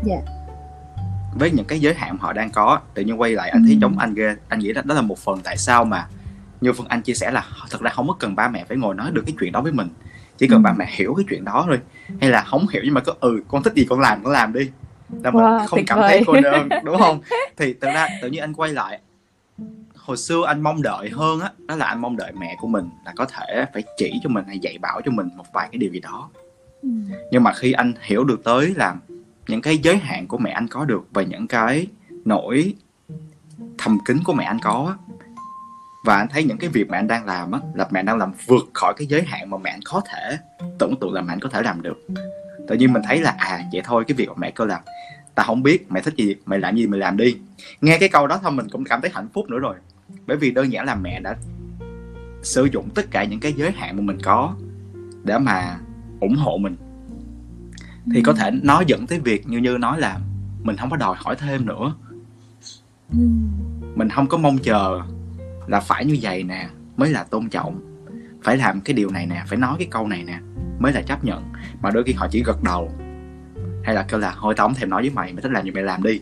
yeah. 0.08 0.24
Với 1.36 1.52
những 1.52 1.66
cái 1.66 1.80
giới 1.80 1.94
hạn 1.94 2.18
họ 2.18 2.34
đang 2.34 2.50
có 2.50 2.80
tự 2.94 3.04
nhiên 3.04 3.22
quay 3.22 3.32
lại 3.32 3.50
anh 3.50 3.64
thấy 3.64 3.74
ừ. 3.74 3.78
giống 3.82 3.98
anh 3.98 4.14
ghê 4.14 4.36
anh 4.48 4.60
nghĩ 4.60 4.74
đó, 4.74 4.82
đó 4.86 4.96
là 4.96 5.02
một 5.02 5.20
phần 5.20 5.40
tại 5.44 5.58
sao 5.58 5.86
mà 5.86 6.08
như 6.62 6.74
phần 6.74 6.88
anh 6.88 7.02
chia 7.02 7.14
sẻ 7.14 7.32
là 7.32 7.46
thật 7.70 7.82
ra 7.82 7.90
không 7.90 8.08
có 8.08 8.16
cần 8.20 8.36
ba 8.36 8.48
mẹ 8.48 8.66
phải 8.68 8.78
ngồi 8.78 8.96
nói 8.96 9.12
được 9.12 9.24
cái 9.26 9.36
chuyện 9.40 9.52
đó 9.52 9.62
với 9.62 9.72
mình 9.72 9.88
chỉ 10.38 10.48
cần 10.48 10.60
ừ. 10.60 10.62
ba 10.64 10.74
mẹ 10.78 10.88
hiểu 10.90 11.14
cái 11.14 11.26
chuyện 11.30 11.46
đó 11.46 11.64
thôi 11.68 11.80
hay 12.22 12.30
là 12.30 12.42
không 12.42 12.68
hiểu 12.68 12.82
nhưng 12.86 12.94
mà 12.94 13.02
có 13.02 13.14
ừ 13.20 13.42
con 13.48 13.64
thích 13.64 13.74
gì 13.74 13.86
con 13.90 14.00
làm 14.00 14.24
con 14.24 14.34
làm 14.34 14.54
đi 14.54 14.72
là 15.24 15.32
mình 15.32 15.44
wow, 15.44 15.68
không 15.68 15.86
cảm 15.88 16.00
vời. 16.00 16.10
thấy 16.10 16.24
cô 16.28 16.34
đơn 16.42 16.70
đúng 16.84 16.98
không 16.98 17.20
thì 17.58 17.74
tự 17.74 17.88
ra 17.88 18.08
tự 18.22 18.30
nhiên 18.30 18.42
anh 18.42 18.54
quay 18.54 18.74
lại 18.74 19.00
hồi 19.96 20.18
xưa 20.18 20.46
anh 20.48 20.62
mong 20.62 20.82
đợi 20.82 21.10
hơn 21.10 21.40
á 21.40 21.48
đó, 21.48 21.66
đó 21.68 21.76
là 21.76 21.86
anh 21.86 22.02
mong 22.02 22.18
đợi 22.18 22.32
mẹ 22.40 22.56
của 22.60 22.68
mình 22.68 22.90
là 23.06 23.14
có 23.16 23.26
thể 23.26 23.66
phải 23.74 23.84
chỉ 23.98 24.20
cho 24.24 24.30
mình 24.30 24.46
hay 24.48 24.60
dạy 24.60 24.78
bảo 24.78 25.02
cho 25.06 25.12
mình 25.12 25.30
một 25.36 25.46
vài 25.54 25.70
cái 25.72 25.80
điều 25.80 25.92
gì 25.92 26.00
đó 26.00 26.30
ừ. 26.82 26.90
nhưng 27.32 27.44
mà 27.44 27.54
khi 27.54 27.72
anh 27.72 27.94
hiểu 28.02 28.24
được 28.24 28.44
tới 28.44 28.74
là 28.76 28.96
những 29.48 29.62
cái 29.62 29.78
giới 29.78 29.98
hạn 29.98 30.28
của 30.28 30.38
mẹ 30.38 30.52
anh 30.52 30.68
có 30.68 30.86
được 30.86 31.08
và 31.14 31.24
những 31.24 31.48
cái 31.48 31.88
nỗi 32.26 32.74
thầm 33.78 33.98
kín 34.06 34.18
của 34.24 34.34
mẹ 34.34 34.44
anh 34.44 34.60
có. 34.60 34.98
Và 36.06 36.18
anh 36.18 36.28
thấy 36.28 36.44
những 36.44 36.58
cái 36.58 36.70
việc 36.70 36.90
mà 36.90 36.98
anh 36.98 37.08
đang 37.08 37.26
làm 37.26 37.52
á, 37.52 37.60
là 37.74 37.88
mẹ 37.92 38.04
đang 38.04 38.18
làm 38.18 38.34
vượt 38.46 38.70
khỏi 38.74 38.94
cái 38.98 39.08
giới 39.08 39.24
hạn 39.24 39.50
mà 39.50 39.58
mẹ 39.58 39.70
anh 39.70 39.80
có 39.86 40.02
thể 40.06 40.38
tưởng 40.80 40.96
tượng 41.02 41.14
là 41.14 41.22
mẹ 41.22 41.34
anh 41.34 41.40
có 41.40 41.50
thể 41.50 41.62
làm 41.62 41.82
được. 41.82 42.08
Tự 42.68 42.76
nhiên 42.76 42.94
mình 42.94 43.02
thấy 43.08 43.22
là 43.22 43.36
à 43.38 43.62
vậy 43.74 43.82
thôi, 43.86 44.04
cái 44.08 44.16
việc 44.16 44.28
mà 44.28 44.36
mẹ 44.38 44.52
cơ 44.52 44.66
làm 44.66 44.82
ta 45.36 45.44
không 45.44 45.64
biết 45.64 45.92
mẹ 45.92 46.02
thích 46.02 46.14
gì 46.18 46.36
mẹ 46.46 46.58
làm 46.58 46.76
gì, 46.76 46.88
mày 46.88 47.00
làm 47.00 47.18
đi. 47.18 47.38
Nghe 47.82 47.98
cái 47.98 48.10
câu 48.10 48.28
đó 48.28 48.40
thôi 48.44 48.52
mình 48.52 48.70
cũng 48.70 48.84
cảm 48.84 49.02
thấy 49.02 49.12
hạnh 49.14 49.28
phúc 49.34 49.50
nữa 49.50 49.60
rồi. 49.60 49.76
Bởi 50.28 50.38
vì 50.38 50.52
đơn 50.52 50.72
giản 50.72 50.86
là 50.86 50.96
mẹ 50.96 51.20
đã 51.20 51.36
sử 52.44 52.66
dụng 52.66 52.90
tất 52.96 53.12
cả 53.12 53.24
những 53.24 53.40
cái 53.40 53.54
giới 53.54 53.72
hạn 53.72 53.96
mà 53.96 54.02
mình 54.02 54.18
có 54.24 54.56
để 55.24 55.38
mà 55.38 55.78
ủng 56.20 56.36
hộ 56.36 56.58
mình 56.58 56.76
thì 58.14 58.22
có 58.22 58.34
thể 58.34 58.52
nó 58.64 58.82
dẫn 58.88 59.08
tới 59.08 59.20
việc 59.20 59.48
như 59.48 59.58
như 59.58 59.78
nói 59.78 60.00
là 60.00 60.20
mình 60.64 60.78
không 60.78 60.90
có 60.90 60.98
đòi 60.98 61.16
hỏi 61.18 61.36
thêm 61.36 61.66
nữa. 61.66 61.96
Ừ. 63.12 63.20
mình 63.96 64.10
không 64.10 64.28
có 64.28 64.38
mong 64.38 64.58
chờ 64.58 65.02
là 65.68 65.80
phải 65.80 66.06
như 66.06 66.18
vậy 66.22 66.44
nè 66.44 66.70
mới 66.98 67.10
là 67.10 67.24
tôn 67.24 67.50
trọng. 67.50 67.82
Phải 68.44 68.58
làm 68.58 68.82
cái 68.82 68.94
điều 68.94 69.10
này 69.10 69.26
nè 69.26 69.44
phải 69.48 69.58
nói 69.58 69.76
cái 69.78 69.88
câu 69.92 70.08
này 70.08 70.24
nè 70.24 70.40
mới 70.80 70.94
là 70.94 71.02
chấp 71.02 71.26
nhận. 71.26 71.44
Mà 71.82 71.92
đôi 71.92 72.04
khi 72.04 72.14
họ 72.14 72.28
chỉ 72.32 72.44
gật 72.44 72.64
đầu 72.64 72.92
hay 73.84 73.96
là 73.96 74.04
kêu 74.04 74.20
là 74.20 74.36
thôi 74.40 74.54
tao 74.58 74.68
không 74.68 74.76
thèm 74.76 74.90
nói 74.90 75.02
với 75.02 75.10
mày 75.10 75.34
mày 75.34 75.42
thích 75.42 75.52
làm 75.52 75.66
gì 75.66 75.72
mày 75.72 75.84
làm 75.84 76.04
đi. 76.04 76.22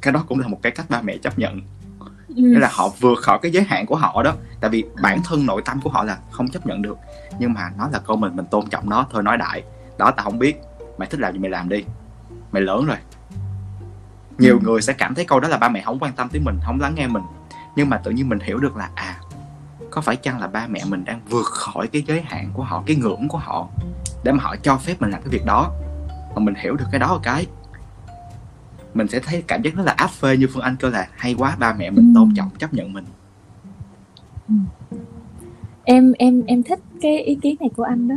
Cái 0.00 0.12
đó 0.12 0.24
cũng 0.28 0.40
là 0.40 0.48
một 0.48 0.62
cái 0.62 0.72
cách 0.72 0.86
ba 0.90 1.02
mẹ 1.02 1.16
chấp 1.16 1.38
nhận. 1.38 1.60
Ừ. 2.28 2.42
nghĩa 2.42 2.58
là 2.58 2.70
họ 2.72 2.90
vượt 3.00 3.18
khỏi 3.18 3.38
cái 3.42 3.52
giới 3.52 3.62
hạn 3.62 3.86
của 3.86 3.96
họ 3.96 4.22
đó. 4.22 4.34
Tại 4.60 4.70
vì 4.70 4.84
bản 5.02 5.20
thân 5.24 5.46
nội 5.46 5.62
tâm 5.64 5.80
của 5.80 5.90
họ 5.90 6.04
là 6.04 6.18
không 6.30 6.48
chấp 6.48 6.66
nhận 6.66 6.82
được. 6.82 6.98
Nhưng 7.38 7.52
mà 7.52 7.70
nó 7.78 7.88
là 7.92 7.98
con 7.98 8.20
mình 8.20 8.36
mình 8.36 8.46
tôn 8.50 8.66
trọng 8.66 8.90
nó 8.90 9.06
thôi 9.10 9.22
nói 9.22 9.36
đại. 9.36 9.62
Đó 9.98 10.10
tao 10.10 10.24
không 10.24 10.38
biết 10.38 10.60
mày 10.98 11.08
thích 11.08 11.20
làm 11.20 11.32
gì 11.32 11.38
mày 11.38 11.50
làm 11.50 11.68
đi. 11.68 11.84
Mày 12.52 12.62
lớn 12.62 12.86
rồi. 12.86 12.96
Nhiều 14.38 14.58
Ừ. 14.58 14.64
người 14.64 14.82
sẽ 14.82 14.92
cảm 14.92 15.14
thấy 15.14 15.24
câu 15.24 15.40
đó 15.40 15.48
là 15.48 15.56
ba 15.56 15.68
mẹ 15.68 15.82
không 15.84 15.98
quan 15.98 16.12
tâm 16.12 16.28
tới 16.28 16.40
mình, 16.40 16.58
không 16.64 16.80
lắng 16.80 16.94
nghe 16.94 17.06
mình. 17.06 17.22
Nhưng 17.76 17.90
mà 17.90 17.96
tự 17.98 18.10
nhiên 18.10 18.28
mình 18.28 18.38
hiểu 18.40 18.58
được 18.58 18.76
là 18.76 18.90
à 18.94 19.16
có 19.90 20.00
phải 20.00 20.16
chăng 20.16 20.40
là 20.40 20.46
ba 20.46 20.66
mẹ 20.66 20.80
mình 20.88 21.04
đang 21.04 21.20
vượt 21.30 21.44
khỏi 21.46 21.86
cái 21.86 22.02
giới 22.06 22.20
hạn 22.20 22.50
của 22.54 22.62
họ, 22.62 22.82
cái 22.86 22.96
ngưỡng 22.96 23.28
của 23.28 23.38
họ, 23.38 23.68
để 24.24 24.32
mà 24.32 24.44
họ 24.44 24.56
cho 24.62 24.76
phép 24.76 24.94
mình 25.00 25.10
làm 25.10 25.20
cái 25.22 25.28
việc 25.28 25.44
đó? 25.46 25.72
Mà 26.34 26.38
mình 26.42 26.54
hiểu 26.54 26.76
được 26.76 26.84
cái 26.92 26.98
đó 26.98 27.08
một 27.14 27.20
cái, 27.22 27.46
mình 28.94 29.08
sẽ 29.08 29.20
thấy 29.20 29.42
cảm 29.46 29.62
giác 29.62 29.74
rất 29.74 29.82
là 29.86 29.94
áp 29.96 30.10
phê 30.10 30.36
như 30.36 30.46
phương 30.54 30.62
anh 30.62 30.76
kêu 30.76 30.90
là, 30.90 31.08
hay 31.16 31.34
quá, 31.38 31.56
ba 31.58 31.72
mẹ 31.78 31.90
mình 31.90 32.12
Ừ. 32.14 32.18
tôn 32.20 32.34
trọng, 32.36 32.50
chấp 32.58 32.74
nhận 32.74 32.92
mình. 32.92 33.04
Ừ. 34.48 34.54
Em 35.84 36.12
em 36.18 36.42
em 36.46 36.62
thích 36.62 36.80
cái 37.02 37.18
ý 37.22 37.34
kiến 37.42 37.56
này 37.60 37.70
của 37.76 37.82
anh 37.82 38.08
đó 38.08 38.14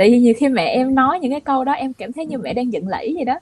tại 0.00 0.10
vì 0.10 0.18
nhiều 0.18 0.34
khi 0.36 0.48
mẹ 0.48 0.64
em 0.64 0.94
nói 0.94 1.18
những 1.20 1.30
cái 1.30 1.40
câu 1.40 1.64
đó 1.64 1.72
em 1.72 1.92
cảm 1.92 2.12
thấy 2.12 2.26
như 2.26 2.38
mẹ 2.38 2.52
đang 2.52 2.72
giận 2.72 2.88
lẫy 2.88 3.12
vậy 3.16 3.24
đó. 3.24 3.38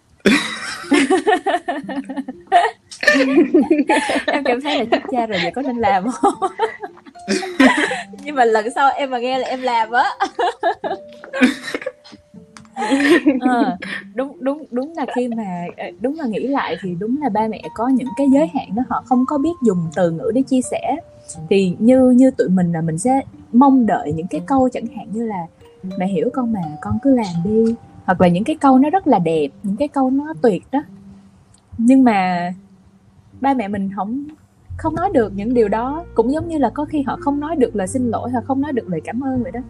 Em 4.27 4.45
cảm 4.45 4.61
thấy 4.61 4.79
là 4.79 4.85
chết 4.91 5.03
cha 5.11 5.27
rồi 5.27 5.39
vậy 5.43 5.51
có 5.51 5.63
nên 5.63 5.77
làm 5.77 6.09
không? 6.09 6.35
Nhưng 8.25 8.35
mà 8.35 8.45
lần 8.45 8.71
sau 8.75 8.91
em 8.91 9.11
mà 9.11 9.19
nghe 9.19 9.39
là 9.39 9.49
em 9.49 9.63
làm 9.63 9.91
á. 9.91 10.05
Ờ, 13.41 13.77
đúng 14.15 14.37
đúng 14.41 14.65
đúng 14.71 14.93
là 14.97 15.07
khi 15.17 15.29
mà 15.29 15.67
ờ, 15.77 15.85
đúng 16.01 16.19
là 16.19 16.27
nghĩ 16.27 16.47
lại 16.47 16.77
thì 16.83 16.95
đúng 17.01 17.23
là 17.23 17.29
ba 17.29 17.49
mẹ 17.49 17.63
có 17.75 17.89
những 17.89 18.09
cái 18.17 18.27
giới 18.35 18.47
hạn 18.55 18.69
đó 18.75 18.83
họ 18.89 19.03
không 19.07 19.25
có 19.29 19.39
biết 19.39 19.53
dùng 19.67 19.79
từ 19.95 20.11
ngữ 20.11 20.33
để 20.35 20.43
chia 20.43 20.61
sẻ. 20.71 20.97
Thì 21.51 21.75
như 21.79 22.11
như 22.11 22.31
tụi 22.31 22.49
mình 22.49 22.73
là 22.73 22.81
mình 22.81 22.99
sẽ 22.99 23.21
mong 23.53 23.87
đợi 23.87 24.13
những 24.13 24.27
cái 24.27 24.41
câu 24.47 24.69
chẳng 24.73 24.87
hạn 24.97 25.07
như 25.13 25.27
là 25.27 25.47
mẹ 25.83 26.07
hiểu 26.07 26.31
con 26.33 26.53
mà 26.53 26.61
con 26.81 26.99
cứ 27.03 27.15
làm 27.15 27.35
đi. 27.45 27.75
Hoặc 28.05 28.21
là 28.21 28.29
những 28.29 28.45
cái 28.45 28.57
câu 28.57 28.79
nó 28.79 28.91
rất 28.91 29.07
là 29.07 29.19
đẹp 29.19 29.49
những 29.63 29.77
cái 29.77 29.89
câu 29.89 30.11
nó 30.11 30.35
tuyệt 30.43 30.63
đó. 30.73 30.83
Nhưng 31.79 32.05
mà 32.05 32.51
ba 33.41 33.55
mẹ 33.55 33.69
mình 33.69 33.91
không 33.97 34.25
không 34.77 34.95
nói 34.95 35.11
được 35.15 35.33
những 35.35 35.55
điều 35.55 35.69
đó. 35.69 36.05
Cũng 36.15 36.33
giống 36.33 36.49
như 36.49 36.59
là 36.59 36.71
có 36.71 36.85
khi 36.85 37.03
họ 37.03 37.19
không 37.21 37.41
nói 37.41 37.57
được 37.57 37.77
lời 37.77 37.87
xin 37.87 38.11
lỗi 38.11 38.31
hoặc 38.31 38.45
không 38.47 38.61
nói 38.61 38.73
được 38.73 38.89
lời 38.89 39.01
cảm 39.05 39.21
ơn 39.21 39.43
vậy 39.43 39.53
đó. 39.53 39.61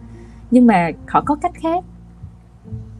Nhưng 0.51 0.67
mà 0.67 0.91
họ 1.07 1.23
có 1.25 1.35
cách 1.35 1.53
khác. 1.53 1.83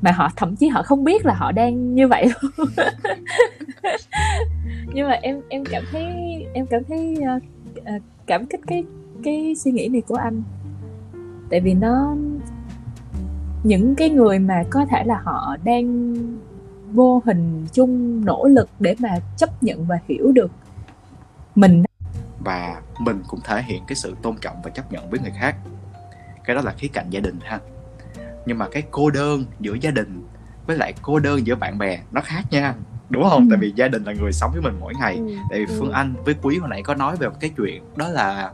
Mà 0.01 0.11
họ 0.11 0.29
thậm 0.35 0.55
chí 0.55 0.67
họ 0.67 0.83
không 0.83 1.03
biết 1.03 1.25
là 1.25 1.33
họ 1.33 1.51
đang 1.51 1.95
như 1.95 2.07
vậy 2.07 2.25
luôn. 2.25 2.51
Nhưng 4.93 5.07
mà 5.07 5.13
em 5.13 5.41
em 5.49 5.63
cảm 5.65 5.83
thấy 5.91 6.05
em 6.53 6.65
cảm 6.65 6.83
thấy 6.83 7.17
uh, 7.21 8.01
cảm 8.25 8.45
kích 8.45 8.59
cái 8.67 8.83
cái 9.23 9.55
suy 9.55 9.71
nghĩ 9.71 9.87
này 9.87 10.01
của 10.07 10.15
anh. 10.15 10.43
Tại 11.49 11.61
vì 11.61 11.73
nó 11.73 12.15
những 13.63 13.95
cái 13.95 14.09
người 14.09 14.39
mà 14.39 14.63
có 14.69 14.85
thể 14.85 15.03
là 15.03 15.21
họ 15.23 15.57
đang 15.63 16.15
vô 16.91 17.21
hình 17.25 17.67
chung 17.73 18.25
nỗ 18.25 18.47
lực 18.47 18.69
để 18.79 18.95
mà 18.99 19.09
chấp 19.37 19.63
nhận 19.63 19.85
và 19.85 19.99
hiểu 20.07 20.31
được 20.31 20.51
mình. 21.55 21.83
Và 22.39 22.81
mình 22.99 23.21
cũng 23.27 23.39
thể 23.43 23.61
hiện 23.61 23.83
cái 23.87 23.95
sự 23.95 24.15
tôn 24.21 24.35
trọng 24.41 24.61
và 24.63 24.69
chấp 24.69 24.91
nhận 24.91 25.09
với 25.09 25.19
người 25.19 25.33
khác. 25.39 25.55
Cái 26.43 26.55
đó 26.55 26.61
là 26.61 26.71
khía 26.71 26.87
cạnh 26.87 27.09
gia 27.09 27.19
đình 27.19 27.39
ha. 27.41 27.59
Nhưng 28.45 28.57
mà 28.57 28.67
cái 28.71 28.83
cô 28.91 29.09
đơn 29.09 29.43
giữa 29.59 29.73
gia 29.81 29.91
đình 29.91 30.23
với 30.67 30.77
lại 30.77 30.93
cô 31.01 31.19
đơn 31.19 31.47
giữa 31.47 31.55
bạn 31.55 31.77
bè 31.77 31.99
nó 32.11 32.21
khác 32.21 32.41
nha 32.51 32.73
đúng 33.09 33.23
không? 33.29 33.43
Ừ. 33.43 33.47
tại 33.49 33.59
vì 33.61 33.73
gia 33.75 33.87
đình 33.87 34.03
là 34.03 34.13
người 34.13 34.31
sống 34.31 34.51
với 34.53 34.61
mình 34.61 34.73
mỗi 34.79 34.93
ngày. 34.99 35.15
Ừ, 35.15 35.35
tại 35.49 35.59
vì 35.59 35.65
ừ. 35.65 35.75
phương 35.79 35.91
anh 35.91 36.13
với 36.25 36.35
quý 36.41 36.57
hồi 36.57 36.69
nãy 36.69 36.83
có 36.83 36.95
nói 36.95 37.15
về 37.15 37.27
một 37.27 37.35
cái 37.39 37.51
chuyện 37.57 37.83
đó 37.95 38.07
là 38.07 38.51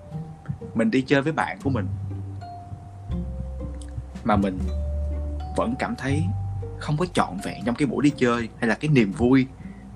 mình 0.74 0.91
đi 0.91 1.02
chơi 1.02 1.22
với 1.22 1.34
bạn 1.34 1.58
của 1.63 1.70
mình. 1.70 1.88
Mà 4.24 4.36
mình 4.36 4.60
vẫn 5.56 5.76
cảm 5.80 5.96
thấy 5.96 6.24
không 6.80 6.98
có 6.98 7.06
trọn 7.06 7.38
vẹn 7.44 7.63
trong 7.65 7.76
cái 7.76 7.86
buổi 7.86 8.04
đi 8.04 8.10
chơi 8.18 8.50
hay 8.60 8.70
là 8.70 8.76
cái 8.76 8.89
niềm 8.89 9.12
vui. 9.12 9.48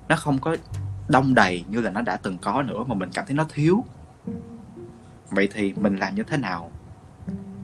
Nó 0.08 0.16
không 0.16 0.38
có 0.38 0.56
đông 1.08 1.34
đầy 1.34 1.64
như 1.68 1.80
là 1.80 1.90
nó 1.90 2.00
đã 2.02 2.16
từng 2.16 2.38
có 2.38 2.62
nữa 2.62 2.84
mà 2.86 2.94
mình 2.94 3.10
cảm 3.14 3.26
thấy 3.26 3.36
nó 3.36 3.46
thiếu. 3.54 3.84
Vậy 5.30 5.48
thì 5.52 5.72
mình 5.76 5.96
làm 5.96 6.14
như 6.14 6.22
thế 6.22 6.36
nào 6.36 6.70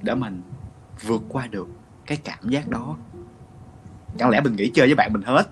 để 0.03 0.15
mình 0.15 0.43
vượt 1.03 1.23
qua 1.29 1.47
được 1.47 1.69
cái 2.07 2.19
cảm 2.25 2.49
giác 2.49 2.69
đó? 2.69 2.97
Chẳng 4.19 4.31
lẽ 4.31 4.41
mình 4.41 4.57
nghỉ 4.57 4.71
chơi 4.75 4.87
với 4.87 4.95
bạn 4.95 5.13
mình 5.13 5.23
hết? 5.23 5.49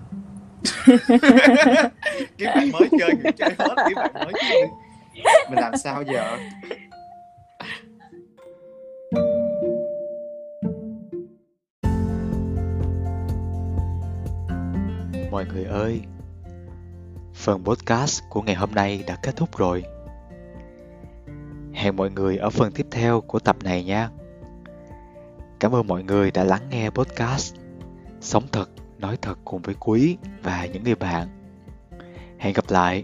Kiếm 2.37 2.49
bạn 2.55 2.71
mới 2.71 2.89
chơi 2.99 3.11
nghỉ 3.23 3.31
chơi 3.37 3.55
hết 3.59 3.75
kiếm 3.87 3.95
bạn 3.95 4.11
mới 4.13 4.33
chơi. 4.41 4.67
Mình 5.49 5.59
làm 5.59 5.77
sao 5.77 6.03
giờ 6.03 6.37
Mọi 15.45 15.53
người 15.53 15.65
ơi, 15.65 16.01
phần 17.33 17.63
podcast 17.63 18.23
của 18.29 18.41
ngày 18.41 18.55
hôm 18.55 18.71
nay 18.71 19.03
đã 19.07 19.15
kết 19.23 19.35
thúc 19.35 19.57
rồi. 19.57 19.83
Hẹn 21.73 21.95
mọi 21.95 22.11
người 22.11 22.37
ở 22.37 22.49
phần 22.49 22.71
tiếp 22.71 22.87
theo 22.91 23.21
của 23.21 23.39
tập 23.39 23.55
này 23.63 23.83
nha. 23.83 24.09
Cảm 25.59 25.75
ơn 25.75 25.87
mọi 25.87 26.03
người 26.03 26.31
đã 26.31 26.43
lắng 26.43 26.61
nghe 26.69 26.89
podcast 26.89 27.55
Sống 28.21 28.43
thật, 28.51 28.69
nói 28.97 29.17
thật 29.21 29.39
cùng 29.45 29.61
với 29.61 29.75
Quý 29.79 30.17
và 30.43 30.65
những 30.65 30.83
người 30.83 30.95
bạn. 30.95 31.27
Hẹn 32.39 32.53
gặp 32.53 32.65
lại. 32.69 33.03